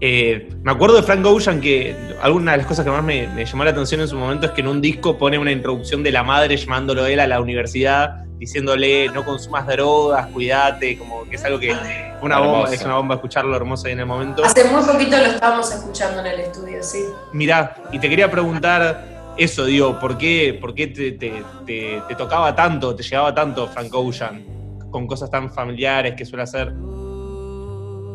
Eh, 0.03 0.49
me 0.63 0.73
acuerdo 0.73 0.97
de 0.97 1.03
Frank 1.03 1.25
Ocean 1.27 1.61
que 1.61 1.95
alguna 2.23 2.53
de 2.53 2.59
las 2.59 2.67
cosas 2.67 2.85
que 2.85 2.91
más 2.91 3.03
me, 3.03 3.27
me 3.29 3.45
llamó 3.45 3.65
la 3.65 3.71
atención 3.73 4.01
en 4.01 4.09
su 4.09 4.17
momento 4.17 4.47
es 4.47 4.53
que 4.53 4.61
en 4.63 4.69
un 4.69 4.81
disco 4.81 5.19
pone 5.19 5.39
una 5.39 5.51
introducción 5.53 6.03
de 6.03 6.13
la 6.13 6.23
madre 6.23 6.57
llamándolo 6.57 7.05
él 7.07 7.21
a 7.21 7.27
la 7.27 7.41
universidad, 7.41 8.25
diciéndole 8.41 9.11
no 9.11 9.23
consumas 9.23 9.67
drogas, 9.67 10.27
cuídate, 10.29 10.97
como 10.99 11.25
que 11.29 11.37
es 11.37 11.45
algo 11.45 11.59
que 11.61 11.77
una 12.23 12.39
bomba, 12.39 12.53
Hermoso. 12.61 12.73
es 12.73 12.83
una 12.85 12.97
bomba 12.97 13.15
escucharlo 13.17 13.55
hermoso 13.55 13.87
ahí 13.87 13.93
en 13.93 14.01
el 14.01 14.07
momento. 14.07 14.43
Hace 14.45 14.65
muy 14.65 14.83
poquito 14.83 15.17
lo 15.19 15.25
estábamos 15.27 15.71
escuchando 15.71 16.21
en 16.21 16.27
el 16.27 16.41
estudio, 16.41 16.83
sí. 16.83 17.05
Mirá, 17.35 17.77
y 17.93 17.99
te 17.99 18.09
quería 18.09 18.31
preguntar 18.31 19.35
eso, 19.37 19.67
digo, 19.67 19.99
¿por 20.01 20.17
qué, 20.17 20.57
por 20.59 20.75
qué 20.75 20.87
te, 20.87 21.13
te- 21.13 21.45
te- 21.67 22.03
te 22.09 22.15
tocaba 22.15 22.55
tanto, 22.57 22.97
te 22.97 23.03
llegaba 23.03 23.35
tanto 23.35 23.69
Frank 23.69 23.95
Ocean 23.95 24.43
con 24.91 25.07
cosas 25.07 25.31
tan 25.31 25.53
familiares 25.53 26.15
que 26.17 26.25
suele 26.25 26.43
hacer? 26.45 26.73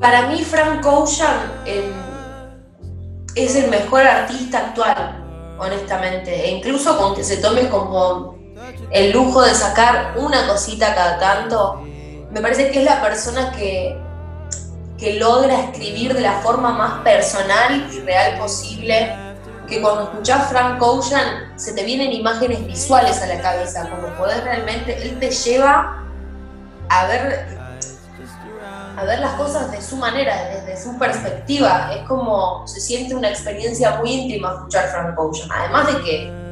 Para 0.02 0.28
mí 0.28 0.44
Frank 0.44 0.84
Ocean 0.86 1.52
eh, 1.68 1.92
es 3.36 3.56
el 3.56 3.70
mejor 3.70 4.02
artista 4.02 4.58
actual, 4.68 5.24
honestamente. 5.60 6.46
E 6.48 6.52
incluso 6.52 6.98
con 6.98 7.16
que 7.16 7.24
se 7.24 7.38
tome 7.38 7.70
como 7.70 8.35
el 8.92 9.12
lujo 9.12 9.42
de 9.42 9.54
sacar 9.54 10.14
una 10.18 10.48
cosita 10.48 10.94
cada 10.94 11.20
tanto, 11.20 11.82
me 12.32 12.42
parece 12.42 12.72
que 12.72 12.80
es 12.80 12.86
la 12.86 13.02
persona 13.02 13.52
que, 13.52 13.98
que 14.98 15.14
logra 15.14 15.62
escribir 15.62 16.14
de 16.14 16.22
la 16.22 16.34
forma 16.42 16.72
más 16.72 17.02
personal 17.04 17.90
y 17.94 18.00
real 18.02 18.38
posible. 18.38 19.16
Que 19.68 19.82
cuando 19.82 20.04
escuchás 20.04 20.50
Frank 20.50 20.80
Ocean 20.82 21.54
se 21.56 21.74
te 21.74 21.84
vienen 21.84 22.12
imágenes 22.12 22.68
visuales 22.68 23.22
a 23.22 23.26
la 23.26 23.42
cabeza, 23.42 23.90
como 23.90 24.10
poder 24.16 24.44
realmente, 24.44 25.02
él 25.02 25.18
te 25.20 25.32
lleva 25.32 26.04
a 26.90 27.06
ver 27.08 27.56
a 28.98 29.04
ver 29.04 29.20
las 29.20 29.34
cosas 29.34 29.72
de 29.72 29.82
su 29.82 29.98
manera, 29.98 30.50
desde 30.50 30.82
su 30.82 30.98
perspectiva. 30.98 31.92
Es 31.94 32.08
como 32.08 32.66
se 32.68 32.80
siente 32.80 33.16
una 33.16 33.30
experiencia 33.30 33.98
muy 33.98 34.12
íntima 34.12 34.54
escuchar 34.54 34.88
Frank 34.90 35.20
Ocean. 35.20 35.50
Además 35.52 35.88
de 35.88 36.02
que 36.04 36.45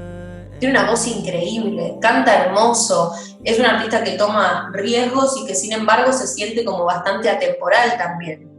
tiene 0.63 0.79
una 0.79 0.89
voz 0.89 1.05
increíble, 1.07 1.97
canta 1.99 2.45
hermoso, 2.45 3.11
es 3.43 3.59
un 3.59 3.65
artista 3.65 4.01
que 4.01 4.11
toma 4.11 4.71
riesgos 4.71 5.35
y 5.41 5.45
que 5.45 5.55
sin 5.55 5.73
embargo 5.73 6.13
se 6.13 6.25
siente 6.25 6.63
como 6.63 6.85
bastante 6.85 7.29
atemporal 7.29 7.97
también. 7.97 8.49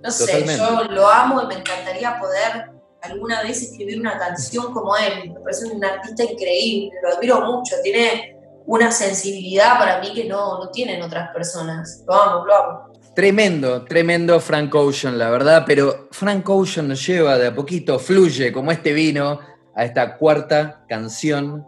No 0.00 0.08
sé, 0.08 0.26
Totalmente. 0.26 0.56
yo 0.56 0.84
lo 0.84 1.08
amo 1.08 1.42
y 1.42 1.46
me 1.46 1.54
encantaría 1.54 2.16
poder 2.20 2.70
alguna 3.02 3.42
vez 3.42 3.60
escribir 3.60 3.98
una 3.98 4.16
canción 4.16 4.72
como 4.72 4.96
él. 4.98 5.32
Me 5.32 5.40
parece 5.40 5.66
un 5.66 5.84
artista 5.84 6.22
increíble, 6.22 6.92
lo 7.02 7.16
admiro 7.16 7.40
mucho, 7.40 7.74
tiene 7.82 8.36
una 8.64 8.92
sensibilidad 8.92 9.80
para 9.80 9.98
mí 9.98 10.12
que 10.14 10.26
no, 10.26 10.60
no 10.60 10.70
tienen 10.70 11.02
otras 11.02 11.30
personas. 11.32 12.04
Lo 12.06 12.14
amo, 12.14 12.46
lo 12.46 12.54
amo. 12.54 12.92
Tremendo, 13.16 13.84
tremendo 13.84 14.38
Frank 14.38 14.72
Ocean, 14.76 15.18
la 15.18 15.28
verdad, 15.28 15.64
pero 15.66 16.06
Frank 16.12 16.48
Ocean 16.48 16.86
nos 16.86 17.04
lleva 17.04 17.36
de 17.36 17.48
a 17.48 17.54
poquito, 17.56 17.98
fluye 17.98 18.52
como 18.52 18.70
este 18.70 18.92
vino 18.92 19.40
a 19.78 19.84
esta 19.84 20.16
cuarta 20.16 20.84
canción 20.88 21.64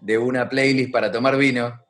de 0.00 0.18
una 0.18 0.48
playlist 0.48 0.90
para 0.90 1.12
tomar 1.12 1.36
vino, 1.36 1.80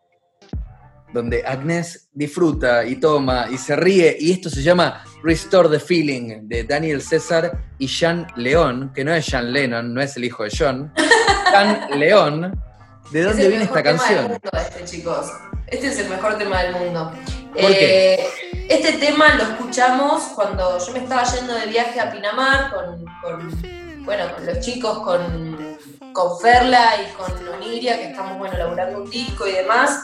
donde 1.14 1.42
Agnes 1.46 2.10
disfruta 2.12 2.84
y 2.84 2.96
toma 2.96 3.46
y 3.50 3.56
se 3.56 3.74
ríe, 3.74 4.14
y 4.20 4.32
esto 4.32 4.50
se 4.50 4.62
llama 4.62 5.02
Restore 5.24 5.70
the 5.70 5.80
Feeling 5.80 6.46
de 6.48 6.64
Daniel 6.64 7.00
César 7.00 7.64
y 7.78 7.86
Jean 7.86 8.26
León, 8.36 8.92
que 8.94 9.02
no 9.04 9.14
es 9.14 9.24
Jean 9.26 9.50
Lennon, 9.50 9.94
no 9.94 10.02
es 10.02 10.18
el 10.18 10.24
hijo 10.24 10.44
de 10.44 10.50
John, 10.56 10.92
Jean 11.50 11.98
León. 11.98 12.62
¿De 13.10 13.22
dónde 13.22 13.48
viene 13.48 13.64
esta 13.64 13.76
del 13.76 13.84
canción? 13.84 14.22
mundo 14.24 14.38
este, 14.52 14.84
chicos. 14.84 15.32
Este 15.66 15.86
es 15.86 15.98
el 15.98 16.10
mejor 16.10 16.36
tema 16.36 16.62
del 16.62 16.74
mundo. 16.74 17.10
¿Por 17.52 17.70
qué? 17.70 18.14
Eh, 18.14 18.28
Este 18.68 18.92
tema 18.98 19.34
lo 19.34 19.44
escuchamos 19.44 20.24
cuando 20.34 20.78
yo 20.78 20.92
me 20.92 20.98
estaba 20.98 21.24
yendo 21.24 21.54
de 21.54 21.66
viaje 21.68 21.98
a 22.00 22.10
Pinamar 22.12 22.70
con, 22.70 23.06
con, 23.22 23.87
bueno, 24.04 24.34
con 24.34 24.46
los 24.46 24.60
chicos, 24.60 24.98
con, 25.00 25.78
con 26.12 26.40
Ferla 26.40 26.94
y 27.02 27.12
con 27.14 27.48
Oniria, 27.48 27.98
que 27.98 28.10
estamos 28.10 28.38
bueno, 28.38 28.56
laburando 28.56 29.02
un 29.02 29.10
disco 29.10 29.46
y 29.46 29.52
demás. 29.52 30.02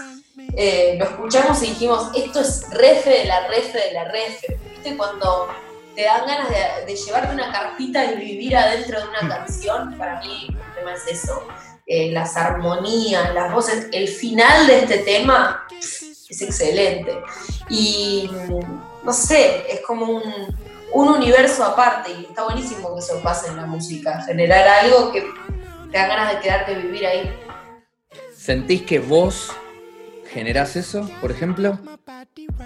Eh, 0.57 0.97
lo 0.99 1.05
escuchamos 1.05 1.63
y 1.63 1.69
dijimos, 1.69 2.11
esto 2.15 2.41
es 2.41 2.69
refe 2.71 3.11
de 3.11 3.25
la 3.27 3.49
refe 3.49 3.79
de 3.79 3.93
la 3.93 4.05
refe. 4.05 4.59
¿Viste? 4.71 4.97
Cuando 4.97 5.49
te 5.95 6.05
dan 6.05 6.27
ganas 6.27 6.49
de, 6.49 6.87
de 6.87 6.97
llevarte 6.97 7.35
una 7.35 7.53
carpita 7.53 8.05
y 8.05 8.17
vivir 8.17 8.57
adentro 8.57 9.01
de 9.01 9.09
una 9.09 9.29
canción, 9.37 9.97
para 9.97 10.21
mí 10.21 10.49
el 10.49 10.75
tema 10.75 10.95
es 10.95 11.07
eso. 11.07 11.47
Eh, 11.87 12.11
las 12.13 12.37
armonías, 12.37 13.35
las 13.35 13.53
voces, 13.53 13.89
el 13.93 14.09
final 14.09 14.67
de 14.67 14.79
este 14.79 14.99
tema 14.99 15.67
es 15.79 16.41
excelente. 16.41 17.23
Y 17.69 18.31
mm, 18.31 19.05
no 19.05 19.13
sé, 19.13 19.71
es 19.71 19.81
como 19.83 20.07
un, 20.07 20.23
un 20.95 21.09
universo 21.09 21.65
aparte 21.65 22.13
y 22.13 22.25
está 22.27 22.45
buenísimo 22.45 22.95
que 22.95 23.01
eso 23.01 23.21
pase 23.23 23.49
en 23.49 23.57
la 23.57 23.67
música, 23.67 24.23
generar 24.23 24.67
algo 24.67 25.13
que 25.13 25.23
te 25.91 25.99
da 25.99 26.07
ganas 26.07 26.33
de 26.35 26.41
quedarte 26.41 26.75
vivir 26.77 27.07
ahí. 27.07 27.37
¿Sentís 28.37 28.83
que 28.83 28.99
vos 29.01 29.51
generás 30.33 30.77
eso, 30.77 31.09
por 31.21 31.31
ejemplo? 31.31 31.79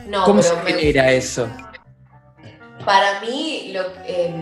No, 0.07 0.25
¿Cómo 0.25 0.43
se 0.43 0.51
pero 0.51 0.63
me- 0.65 0.73
genera 0.73 1.11
eso? 1.13 1.49
para 2.85 3.21
mí, 3.21 3.71
lo, 3.75 3.83
eh, 4.07 4.33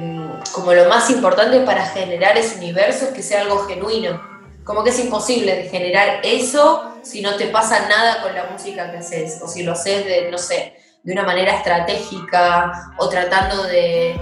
como 0.53 0.73
lo 0.73 0.89
más 0.89 1.11
importante 1.11 1.59
para 1.61 1.85
generar 1.87 2.37
ese 2.37 2.57
universo 2.59 3.07
es 3.07 3.11
que 3.13 3.23
sea 3.23 3.41
algo 3.41 3.67
genuino. 3.67 4.21
Como 4.63 4.85
que 4.85 4.91
es 4.91 4.99
imposible 5.01 5.55
de 5.57 5.69
generar 5.69 6.21
eso 6.23 6.97
si 7.03 7.23
no 7.23 7.35
te 7.37 7.47
pasa 7.49 7.89
nada 7.89 8.23
con 8.23 8.35
la 8.35 8.45
música 8.45 8.91
que 8.91 8.99
haces, 8.99 9.41
o 9.43 9.49
si 9.49 9.63
lo 9.65 9.73
haces 9.73 10.05
de, 10.05 10.31
no 10.31 10.39
sé, 10.39 10.77
de 11.07 11.13
una 11.13 11.23
manera 11.23 11.53
estratégica, 11.55 12.91
o 12.99 13.09
tratando 13.09 13.63
de, 13.65 14.21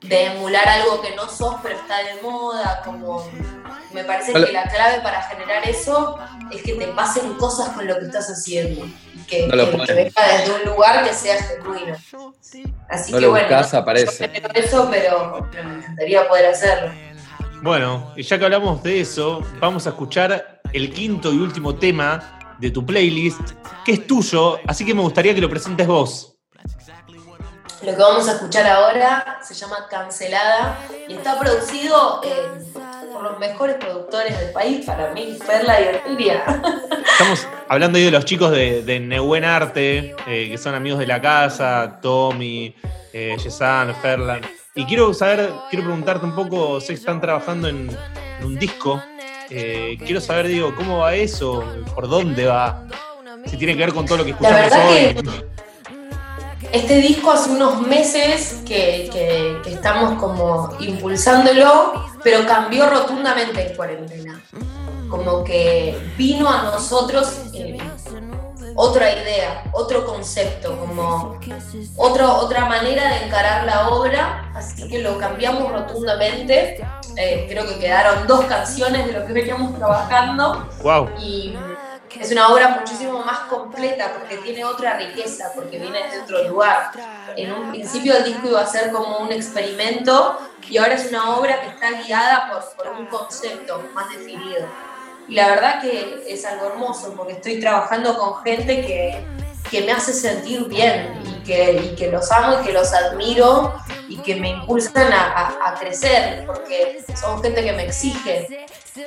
de 0.00 0.26
emular 0.26 0.66
algo 0.68 1.02
que 1.02 1.14
no 1.16 1.28
sos 1.28 1.56
pero 1.62 1.74
está 1.76 1.98
de 1.98 2.22
moda, 2.22 2.80
como 2.84 3.28
me 3.92 4.04
parece 4.04 4.32
Hola. 4.32 4.46
que 4.46 4.52
la 4.52 4.62
clave 4.68 5.00
para 5.02 5.22
generar 5.22 5.68
eso 5.68 6.16
es 6.52 6.62
que 6.62 6.74
te 6.74 6.86
pasen 6.88 7.34
cosas 7.34 7.70
con 7.70 7.86
lo 7.88 7.98
que 7.98 8.04
estás 8.06 8.28
haciendo, 8.30 8.86
que, 9.28 9.48
No 9.48 9.54
que- 9.70 9.86
que 9.86 9.92
venga 9.92 10.22
desde 10.38 10.54
un 10.54 10.70
lugar 10.72 11.02
que 11.04 11.12
sea 11.12 11.42
genuino. 11.42 11.96
Así 12.88 13.10
No 13.12 13.18
que 13.18 13.24
lo 13.24 13.30
bueno, 13.30 13.48
buscas, 13.48 13.72
no- 13.72 13.78
aparece. 13.80 14.26
yo 14.28 14.32
genero 14.32 14.48
eso, 14.54 14.88
pero, 14.90 15.48
pero 15.50 15.68
me 15.68 15.74
encantaría 15.78 16.28
poder 16.28 16.46
hacerlo. 16.46 16.92
Bueno, 17.62 18.12
y 18.16 18.22
ya 18.22 18.38
que 18.38 18.44
hablamos 18.44 18.82
de 18.84 19.00
eso, 19.00 19.42
vamos 19.58 19.86
a 19.86 19.90
escuchar 19.90 20.60
el 20.72 20.92
quinto 20.94 21.32
y 21.32 21.38
último 21.38 21.74
tema 21.74 22.38
de 22.60 22.70
tu 22.70 22.84
playlist, 22.84 23.40
que 23.84 23.92
es 23.92 24.06
tuyo, 24.06 24.58
así 24.66 24.84
que 24.84 24.94
me 24.94 25.00
gustaría 25.00 25.34
que 25.34 25.40
lo 25.40 25.48
presentes 25.48 25.86
vos. 25.86 26.36
Lo 27.82 27.92
que 27.92 28.02
vamos 28.02 28.28
a 28.28 28.32
escuchar 28.32 28.66
ahora 28.66 29.38
se 29.42 29.54
llama 29.54 29.86
Cancelada 29.90 30.78
y 31.08 31.14
está 31.14 31.38
producido 31.38 32.20
eh, 32.22 32.30
por 33.10 33.22
los 33.22 33.38
mejores 33.38 33.76
productores 33.76 34.38
del 34.38 34.52
país, 34.52 34.84
para 34.84 35.14
mí, 35.14 35.38
Perla 35.46 35.80
y 35.80 35.88
Ortilia. 35.88 36.44
Estamos 37.12 37.48
hablando 37.68 37.96
ahí 37.96 38.04
de 38.04 38.10
los 38.10 38.26
chicos 38.26 38.50
de, 38.50 38.82
de 38.82 39.00
Nebuen 39.00 39.44
Arte, 39.44 40.14
eh, 40.26 40.48
que 40.50 40.58
son 40.58 40.74
amigos 40.74 40.98
de 40.98 41.06
la 41.06 41.22
casa, 41.22 41.98
Tommy, 42.02 42.74
eh, 43.14 43.36
Yesan, 43.42 43.94
Ferlan. 44.02 44.42
Y 44.74 44.84
quiero 44.84 45.14
saber, 45.14 45.50
quiero 45.70 45.86
preguntarte 45.86 46.26
un 46.26 46.34
poco, 46.34 46.82
sé 46.82 46.88
que 46.88 46.94
están 46.94 47.18
trabajando 47.18 47.68
en, 47.68 47.90
en 48.40 48.46
un 48.46 48.58
disco. 48.58 49.02
Eh, 49.50 49.98
quiero 50.04 50.20
saber, 50.20 50.46
digo, 50.48 50.74
cómo 50.76 50.98
va 50.98 51.14
eso, 51.14 51.64
por 51.94 52.08
dónde 52.08 52.46
va, 52.46 52.86
si 53.46 53.56
tiene 53.56 53.74
que 53.76 53.80
ver 53.80 53.92
con 53.92 54.06
todo 54.06 54.18
lo 54.18 54.24
que 54.24 54.30
escuchamos 54.30 54.72
hoy. 54.72 55.14
que 56.60 56.68
este 56.78 56.96
disco 56.98 57.32
hace 57.32 57.50
unos 57.50 57.80
meses 57.86 58.60
que, 58.66 59.08
que- 59.12 59.58
que 59.64 59.72
estamos 59.74 60.18
como 60.20 60.76
impulsándolo, 60.80 62.04
pero 62.22 62.46
cambió 62.46 62.88
rotundamente 62.88 63.68
en 63.70 63.76
cuarentena. 63.76 64.40
Como 65.08 65.42
que 65.42 65.96
vino 66.16 66.48
a 66.48 66.62
nosotros 66.64 67.32
eh, 67.54 67.76
otra 68.74 69.10
idea, 69.12 69.62
otro 69.72 70.04
concepto, 70.06 70.76
como 70.78 71.38
otro- 71.96 72.36
otra 72.36 72.64
manera 72.66 73.08
de 73.08 73.26
encarar 73.26 73.64
la 73.64 73.88
obra, 73.88 74.50
así 74.54 74.88
que 74.88 74.98
lo 75.00 75.18
cambiamos 75.18 75.70
rotundamente. 75.72 76.84
Eh, 77.16 77.46
creo 77.48 77.66
que 77.66 77.78
quedaron 77.78 78.26
dos 78.26 78.44
canciones 78.44 79.06
de 79.06 79.12
lo 79.12 79.26
que 79.26 79.32
veníamos 79.32 79.76
trabajando 79.76 80.68
Wow. 80.82 81.10
y 81.18 81.56
es 82.20 82.30
una 82.32 82.48
obra 82.48 82.68
muchísimo 82.80 83.18
más 83.24 83.40
completa 83.50 84.12
porque 84.18 84.36
tiene 84.38 84.64
otra 84.64 84.96
riqueza, 84.96 85.50
porque 85.54 85.78
viene 85.78 85.98
de 86.08 86.20
otro 86.20 86.42
lugar. 86.48 86.90
En 87.36 87.52
un 87.52 87.70
principio 87.70 88.16
el 88.16 88.24
disco 88.24 88.48
iba 88.48 88.60
a 88.60 88.66
ser 88.66 88.90
como 88.92 89.18
un 89.18 89.32
experimento 89.32 90.38
y 90.68 90.78
ahora 90.78 90.94
es 90.94 91.08
una 91.08 91.36
obra 91.36 91.60
que 91.60 91.68
está 91.68 91.90
guiada 92.02 92.50
por, 92.50 92.84
por 92.84 92.96
un 92.96 93.06
concepto 93.06 93.82
más 93.94 94.08
definido. 94.10 94.66
Y 95.30 95.34
la 95.34 95.48
verdad 95.48 95.80
que 95.80 96.24
es 96.28 96.44
algo 96.44 96.66
hermoso 96.66 97.14
porque 97.16 97.34
estoy 97.34 97.60
trabajando 97.60 98.18
con 98.18 98.42
gente 98.42 98.84
que, 98.84 99.24
que 99.70 99.82
me 99.82 99.92
hace 99.92 100.12
sentir 100.12 100.64
bien 100.64 101.22
y 101.24 101.44
que, 101.44 101.72
y 101.92 101.94
que 101.94 102.10
los 102.10 102.30
amo 102.32 102.60
y 102.60 102.66
que 102.66 102.72
los 102.72 102.92
admiro 102.92 103.74
y 104.08 104.16
que 104.18 104.34
me 104.34 104.48
impulsan 104.50 105.12
a, 105.12 105.22
a- 105.30 105.68
a 105.70 105.74
crecer 105.78 106.44
porque 106.46 107.00
son 107.14 107.40
gente 107.42 107.62
que 107.62 107.72
me 107.72 107.84
exige 107.86 108.48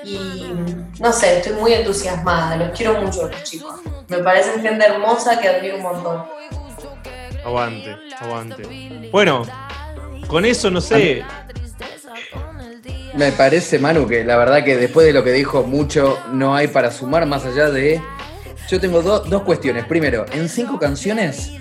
y 0.02 0.54
no 1.00 1.12
sé, 1.12 1.40
estoy 1.40 1.54
muy 1.54 1.74
entusiasmada, 1.74 2.56
los 2.56 2.70
quiero 2.78 3.02
mucho 3.02 3.28
los 3.28 3.44
chicos. 3.44 3.82
Me 4.08 4.20
parecen 4.20 4.62
gente 4.62 4.86
hermosa 4.86 5.40
que 5.42 5.50
admiro 5.50 5.76
un 5.76 5.84
montón. 5.84 6.26
Aguante, 7.46 7.98
aguante. 8.20 8.64
Bueno, 9.12 9.46
con 10.28 10.46
eso 10.46 10.72
no 10.72 10.80
sé. 10.80 11.26
Me 13.16 13.32
parece, 13.32 13.78
Manu, 13.78 14.08
que 14.08 14.24
la 14.24 14.38
verdad 14.38 14.64
que 14.64 14.76
después 14.76 15.06
de 15.06 15.14
lo 15.14 15.24
que 15.24 15.32
dijo 15.32 15.64
mucho, 15.64 16.18
no 16.32 16.56
hay 16.56 16.68
para 16.68 16.92
sumar 16.92 17.26
más 17.28 17.46
allá 17.46 17.70
de... 17.70 18.02
Yo 18.70 18.80
tengo 18.80 19.02
do- 19.02 19.20
dos 19.20 19.44
cuestiones. 19.44 19.86
Primero, 19.86 20.26
en 20.34 20.50
cinco 20.50 20.80
canciones, 20.80 21.52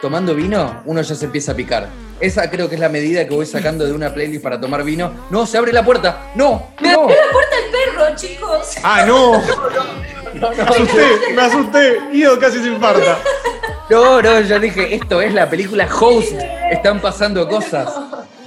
tomando 0.00 0.34
vino, 0.34 0.82
uno 0.84 1.02
ya 1.02 1.14
se 1.14 1.24
empieza 1.24 1.52
a 1.52 1.54
picar. 1.56 1.88
Esa 2.20 2.48
creo 2.50 2.68
que 2.68 2.74
es 2.76 2.80
la 2.80 2.90
medida 2.90 3.26
que 3.26 3.34
voy 3.34 3.46
sacando 3.46 3.86
de 3.86 3.92
una 3.92 4.12
playlist 4.14 4.42
para 4.42 4.60
tomar 4.60 4.84
vino. 4.84 5.10
No, 5.30 5.46
se 5.46 5.56
abre 5.58 5.72
la 5.72 5.84
puerta. 5.84 6.30
No, 6.36 6.68
¡Me 6.80 6.92
no. 6.92 7.00
abrió 7.02 7.16
la 7.16 7.32
puerta 7.32 7.56
el 7.64 7.70
perro, 7.72 8.16
chicos! 8.16 8.74
¡Ah, 8.82 9.04
no! 9.06 9.42
Me 10.32 10.46
asusté, 10.46 11.06
me 11.34 11.42
asusté. 11.42 11.98
Ido 12.12 12.38
casi 12.38 12.60
se 12.62 12.68
infarta. 12.68 13.18
No, 13.90 14.22
no, 14.22 14.40
yo 14.42 14.60
dije, 14.60 14.94
esto 14.94 15.20
es 15.20 15.34
la 15.34 15.50
película 15.50 15.88
Host. 15.92 16.34
Están 16.70 17.00
pasando 17.00 17.48
cosas. 17.48 17.88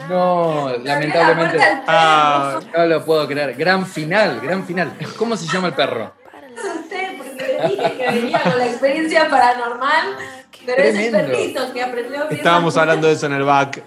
No, 0.10 0.72
lamentablemente. 0.84 1.58
Ah, 1.88 2.60
No 2.76 2.86
lo 2.86 3.06
puedo 3.06 3.28
creer. 3.28 3.54
Gran 3.56 3.86
final, 3.86 4.40
gran 4.42 4.66
final. 4.66 4.94
¿Cómo 5.18 5.36
se 5.38 5.48
llama 5.48 5.68
el 5.68 5.74
perro? 5.74 6.14
asusté 6.58 7.18
porque 7.18 7.58
le 7.62 7.68
dije 7.68 7.98
que 7.98 8.12
venía 8.12 8.42
con 8.42 8.58
la 8.58 8.66
experiencia 8.66 9.30
paranormal, 9.30 10.18
pero 10.66 10.84
es 10.84 10.96
el 10.96 11.12
perrito 11.12 11.74
que 11.74 11.82
aprendió 11.82 12.30
estábamos 12.30 12.76
la 12.76 12.82
hablando 12.82 13.08
de 13.08 13.14
eso 13.14 13.26
en 13.26 13.34
el 13.34 13.44
back. 13.44 13.84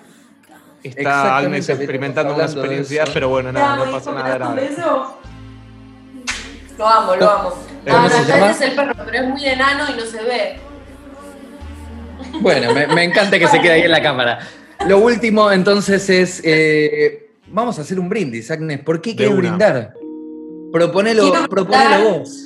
Está 0.82 1.36
Agnes 1.38 1.68
experimentando 1.68 2.34
una 2.34 2.44
experiencia, 2.44 3.04
pero 3.12 3.28
bueno, 3.28 3.50
nada, 3.52 3.76
no 3.76 3.82
amo, 3.84 3.92
pasa 3.92 4.12
nada 4.12 4.24
¿me 4.24 4.38
das 4.38 4.48
un 4.48 4.56
grave. 4.56 5.06
Lo 6.78 6.86
amo, 6.86 7.16
lo 7.16 7.30
amo. 7.30 7.52
No, 7.86 7.92
¿Cómo 7.94 8.08
no, 8.08 8.14
se 8.14 8.20
este 8.20 8.50
es 8.50 8.60
el 8.60 8.72
perro, 8.72 8.92
pero 9.04 9.18
es 9.18 9.24
muy 9.28 9.46
enano 9.46 9.84
y 9.90 9.94
no 9.94 10.04
se 10.04 10.22
ve. 10.22 10.60
Bueno, 12.40 12.72
me, 12.72 12.86
me 12.88 13.04
encanta 13.04 13.38
que 13.38 13.48
se 13.48 13.60
quede 13.60 13.72
ahí 13.72 13.82
en 13.82 13.90
la 13.90 14.02
cámara. 14.02 14.40
Lo 14.86 14.98
último, 15.00 15.50
entonces, 15.50 16.08
es. 16.10 16.40
eh, 16.44 17.30
vamos 17.48 17.78
a 17.78 17.82
hacer 17.82 17.98
un 17.98 18.08
brindis, 18.08 18.50
Agnes. 18.50 18.80
¿Por 18.80 19.00
qué 19.00 19.16
quieres 19.16 19.36
brindar? 19.36 19.94
Proponelo, 20.72 21.30
Quiero 21.30 21.48
proponelo 21.48 21.96
brindar. 21.96 22.18
vos. 22.18 22.42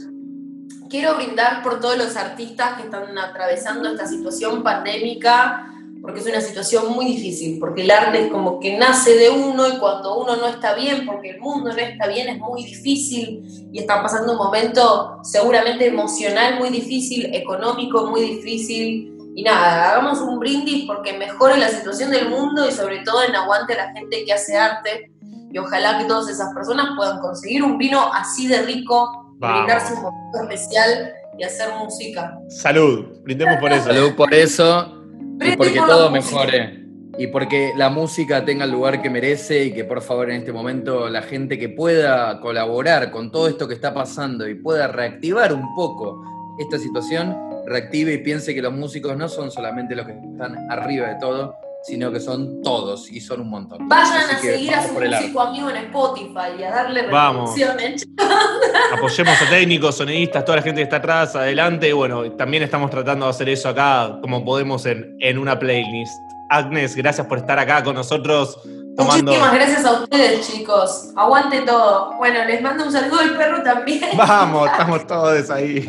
Quiero 0.89 1.17
brindar 1.17 1.63
por 1.63 1.81
todos 1.81 1.97
los 1.97 2.17
artistas 2.17 2.77
que 2.77 2.85
están 2.85 3.17
atravesando 3.17 3.89
esta 3.89 4.07
situación 4.07 4.63
pandémica, 4.63 5.67
porque 6.03 6.21
es 6.21 6.27
una 6.27 6.41
situación 6.41 6.93
muy 6.93 7.05
difícil, 7.05 7.59
porque 7.61 7.83
el 7.83 7.91
arte 7.91 8.25
es 8.25 8.31
como 8.33 8.59
que 8.59 8.77
nace 8.77 9.15
de 9.17 9.31
uno 9.31 9.69
y 9.69 9.79
cuando 9.79 10.19
uno 10.19 10.37
no 10.37 10.47
está 10.47 10.75
bien, 10.75 11.07
porque 11.07 11.31
el 11.31 11.41
mundo 11.41 11.73
no 11.73 11.79
está 11.79 12.09
bien, 12.09 12.29
es 12.29 12.39
muy 12.39 12.65
difícil 12.65 13.43
y 13.73 13.79
están 13.79 14.03
pasando 14.03 14.33
un 14.33 14.39
momento 14.39 15.19
seguramente 15.23 15.87
emocional 15.87 16.59
muy 16.59 16.71
difícil, 16.71 17.35
económico 17.35 18.07
muy 18.07 18.23
difícil. 18.23 19.17
Y 19.41 19.43
nada, 19.43 19.93
hagamos 19.93 20.21
un 20.21 20.39
brindis 20.39 20.85
porque 20.87 21.17
mejore 21.17 21.57
la 21.57 21.69
situación 21.69 22.11
del 22.11 22.29
mundo 22.29 22.69
y 22.69 22.73
sobre 22.73 22.99
todo 22.99 23.23
en 23.23 23.35
aguante 23.35 23.73
a 23.73 23.87
la 23.87 23.93
gente 23.93 24.23
que 24.23 24.35
hace 24.35 24.55
arte. 24.55 25.11
Y 25.51 25.57
ojalá 25.57 25.97
que 25.97 26.05
todas 26.05 26.29
esas 26.29 26.53
personas 26.53 26.91
puedan 26.95 27.21
conseguir 27.21 27.63
un 27.63 27.79
vino 27.79 28.13
así 28.13 28.49
de 28.49 28.61
rico, 28.61 29.33
Vamos. 29.39 29.65
brindarse 29.65 29.95
un 29.95 30.03
momento 30.03 30.43
especial 30.43 31.15
y 31.39 31.45
hacer 31.45 31.71
música. 31.79 32.39
Salud, 32.51 33.07
brindemos 33.23 33.57
por 33.57 33.73
eso. 33.73 33.85
Salud 33.87 34.15
por 34.15 34.35
eso 34.35 35.05
y 35.41 35.57
porque 35.57 35.79
por 35.79 35.89
todo 35.89 36.11
mejore. 36.11 36.85
Y 37.17 37.29
porque 37.29 37.73
la 37.79 37.89
música 37.89 38.45
tenga 38.45 38.67
el 38.67 38.73
lugar 38.73 39.01
que 39.01 39.09
merece 39.09 39.65
y 39.65 39.73
que 39.73 39.85
por 39.85 40.03
favor 40.03 40.29
en 40.29 40.41
este 40.41 40.53
momento 40.53 41.09
la 41.09 41.23
gente 41.23 41.59
que 41.59 41.71
pueda 41.71 42.41
colaborar 42.41 43.11
con 43.11 43.33
todo 43.33 43.49
esto 43.49 43.67
que 43.67 43.73
está 43.73 43.95
pasando 43.95 44.47
y 44.47 44.55
pueda 44.55 44.87
reactivar 44.87 45.55
un 45.55 45.75
poco 45.75 46.23
esta 46.59 46.79
situación, 46.79 47.50
reactive 47.71 48.13
y 48.13 48.19
piense 48.19 48.55
que 48.55 48.61
los 48.61 48.73
músicos 48.73 49.17
no 49.17 49.29
son 49.29 49.51
solamente 49.51 49.95
los 49.95 50.07
que 50.07 50.13
están 50.13 50.71
arriba 50.71 51.09
de 51.09 51.15
todo, 51.21 51.55
sino 51.83 52.13
que 52.13 52.21
son 52.21 52.61
todos 52.63 53.11
y 53.11 53.21
son 53.21 53.41
un 53.41 53.49
montón. 53.49 53.89
Vayan 53.89 54.29
Así 54.31 54.49
a 54.49 54.53
seguir 54.53 54.75
a 54.75 54.87
su 54.87 54.93
músico 54.93 55.41
amigo 55.41 55.71
en 55.71 55.77
Spotify 55.77 56.59
y 56.59 56.65
a 56.65 56.71
darle 56.71 57.07
Vamos. 57.07 57.57
reproducciones. 57.57 58.07
Apoyemos 58.93 59.41
a 59.41 59.49
técnicos, 59.49 59.97
sonidistas, 59.97 60.45
toda 60.45 60.57
la 60.57 60.63
gente 60.63 60.81
que 60.81 60.83
está 60.85 60.97
atrás, 60.97 61.37
adelante. 61.37 61.89
Y 61.89 61.93
bueno, 61.93 62.31
también 62.33 62.63
estamos 62.65 62.91
tratando 62.91 63.27
de 63.27 63.31
hacer 63.31 63.49
eso 63.49 63.69
acá 63.69 64.19
como 64.21 64.45
podemos 64.45 64.85
en, 64.87 65.17
en 65.21 65.39
una 65.39 65.59
playlist. 65.59 66.13
Agnes, 66.51 66.97
gracias 66.97 67.27
por 67.29 67.39
estar 67.39 67.59
acá 67.59 67.83
con 67.85 67.95
nosotros 67.95 68.59
tomando. 68.97 69.31
Muchísimas 69.33 69.55
gracias 69.55 69.85
a 69.85 69.93
ustedes, 70.03 70.51
chicos. 70.51 71.13
Aguante 71.17 71.63
todo. 71.63 72.17
Bueno, 72.19 72.45
les 72.45 72.61
mando 72.61 72.85
un 72.85 72.93
saludo 72.93 73.21
al 73.21 73.37
perro 73.37 73.63
también. 73.63 74.11
Vamos, 74.17 74.69
estamos 74.73 75.07
todos 75.07 75.49
ahí. 75.51 75.87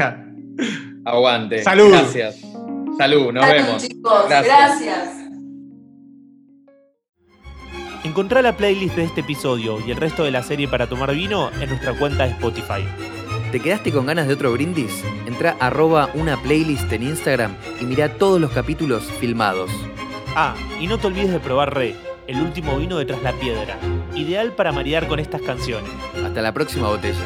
Aguante. 1.05 1.63
Salud. 1.63 1.89
Gracias. 1.89 2.39
Salud, 2.97 3.31
nos 3.31 3.45
Salud, 3.45 3.63
vemos. 3.65 3.87
chicos. 3.87 4.25
Gracias. 4.29 4.81
gracias. 4.81 5.09
Encontrá 8.03 8.41
la 8.41 8.57
playlist 8.57 8.95
de 8.95 9.03
este 9.05 9.21
episodio 9.21 9.77
y 9.85 9.91
el 9.91 9.97
resto 9.97 10.23
de 10.23 10.31
la 10.31 10.43
serie 10.43 10.67
para 10.67 10.87
tomar 10.87 11.13
vino 11.13 11.49
en 11.61 11.69
nuestra 11.69 11.93
cuenta 11.93 12.25
de 12.25 12.31
Spotify. 12.31 12.83
¿Te 13.51 13.59
quedaste 13.59 13.91
con 13.91 14.05
ganas 14.05 14.27
de 14.27 14.33
otro 14.33 14.51
brindis? 14.53 15.03
Entra 15.27 15.55
arroba 15.59 16.09
una 16.13 16.37
playlist 16.41 16.91
en 16.91 17.03
Instagram 17.03 17.55
y 17.79 17.85
mira 17.85 18.17
todos 18.17 18.39
los 18.41 18.51
capítulos 18.51 19.03
filmados. 19.19 19.69
Ah, 20.35 20.55
y 20.79 20.87
no 20.87 20.97
te 20.97 21.07
olvides 21.07 21.31
de 21.31 21.39
probar 21.39 21.73
Re, 21.75 21.95
el 22.27 22.41
último 22.41 22.77
vino 22.77 22.97
de 22.97 23.05
Tras 23.05 23.21
la 23.21 23.33
Piedra, 23.33 23.77
ideal 24.15 24.53
para 24.53 24.71
maridar 24.71 25.07
con 25.07 25.19
estas 25.19 25.41
canciones. 25.41 25.91
Hasta 26.25 26.41
la 26.41 26.53
próxima 26.53 26.87
botella. 26.87 27.19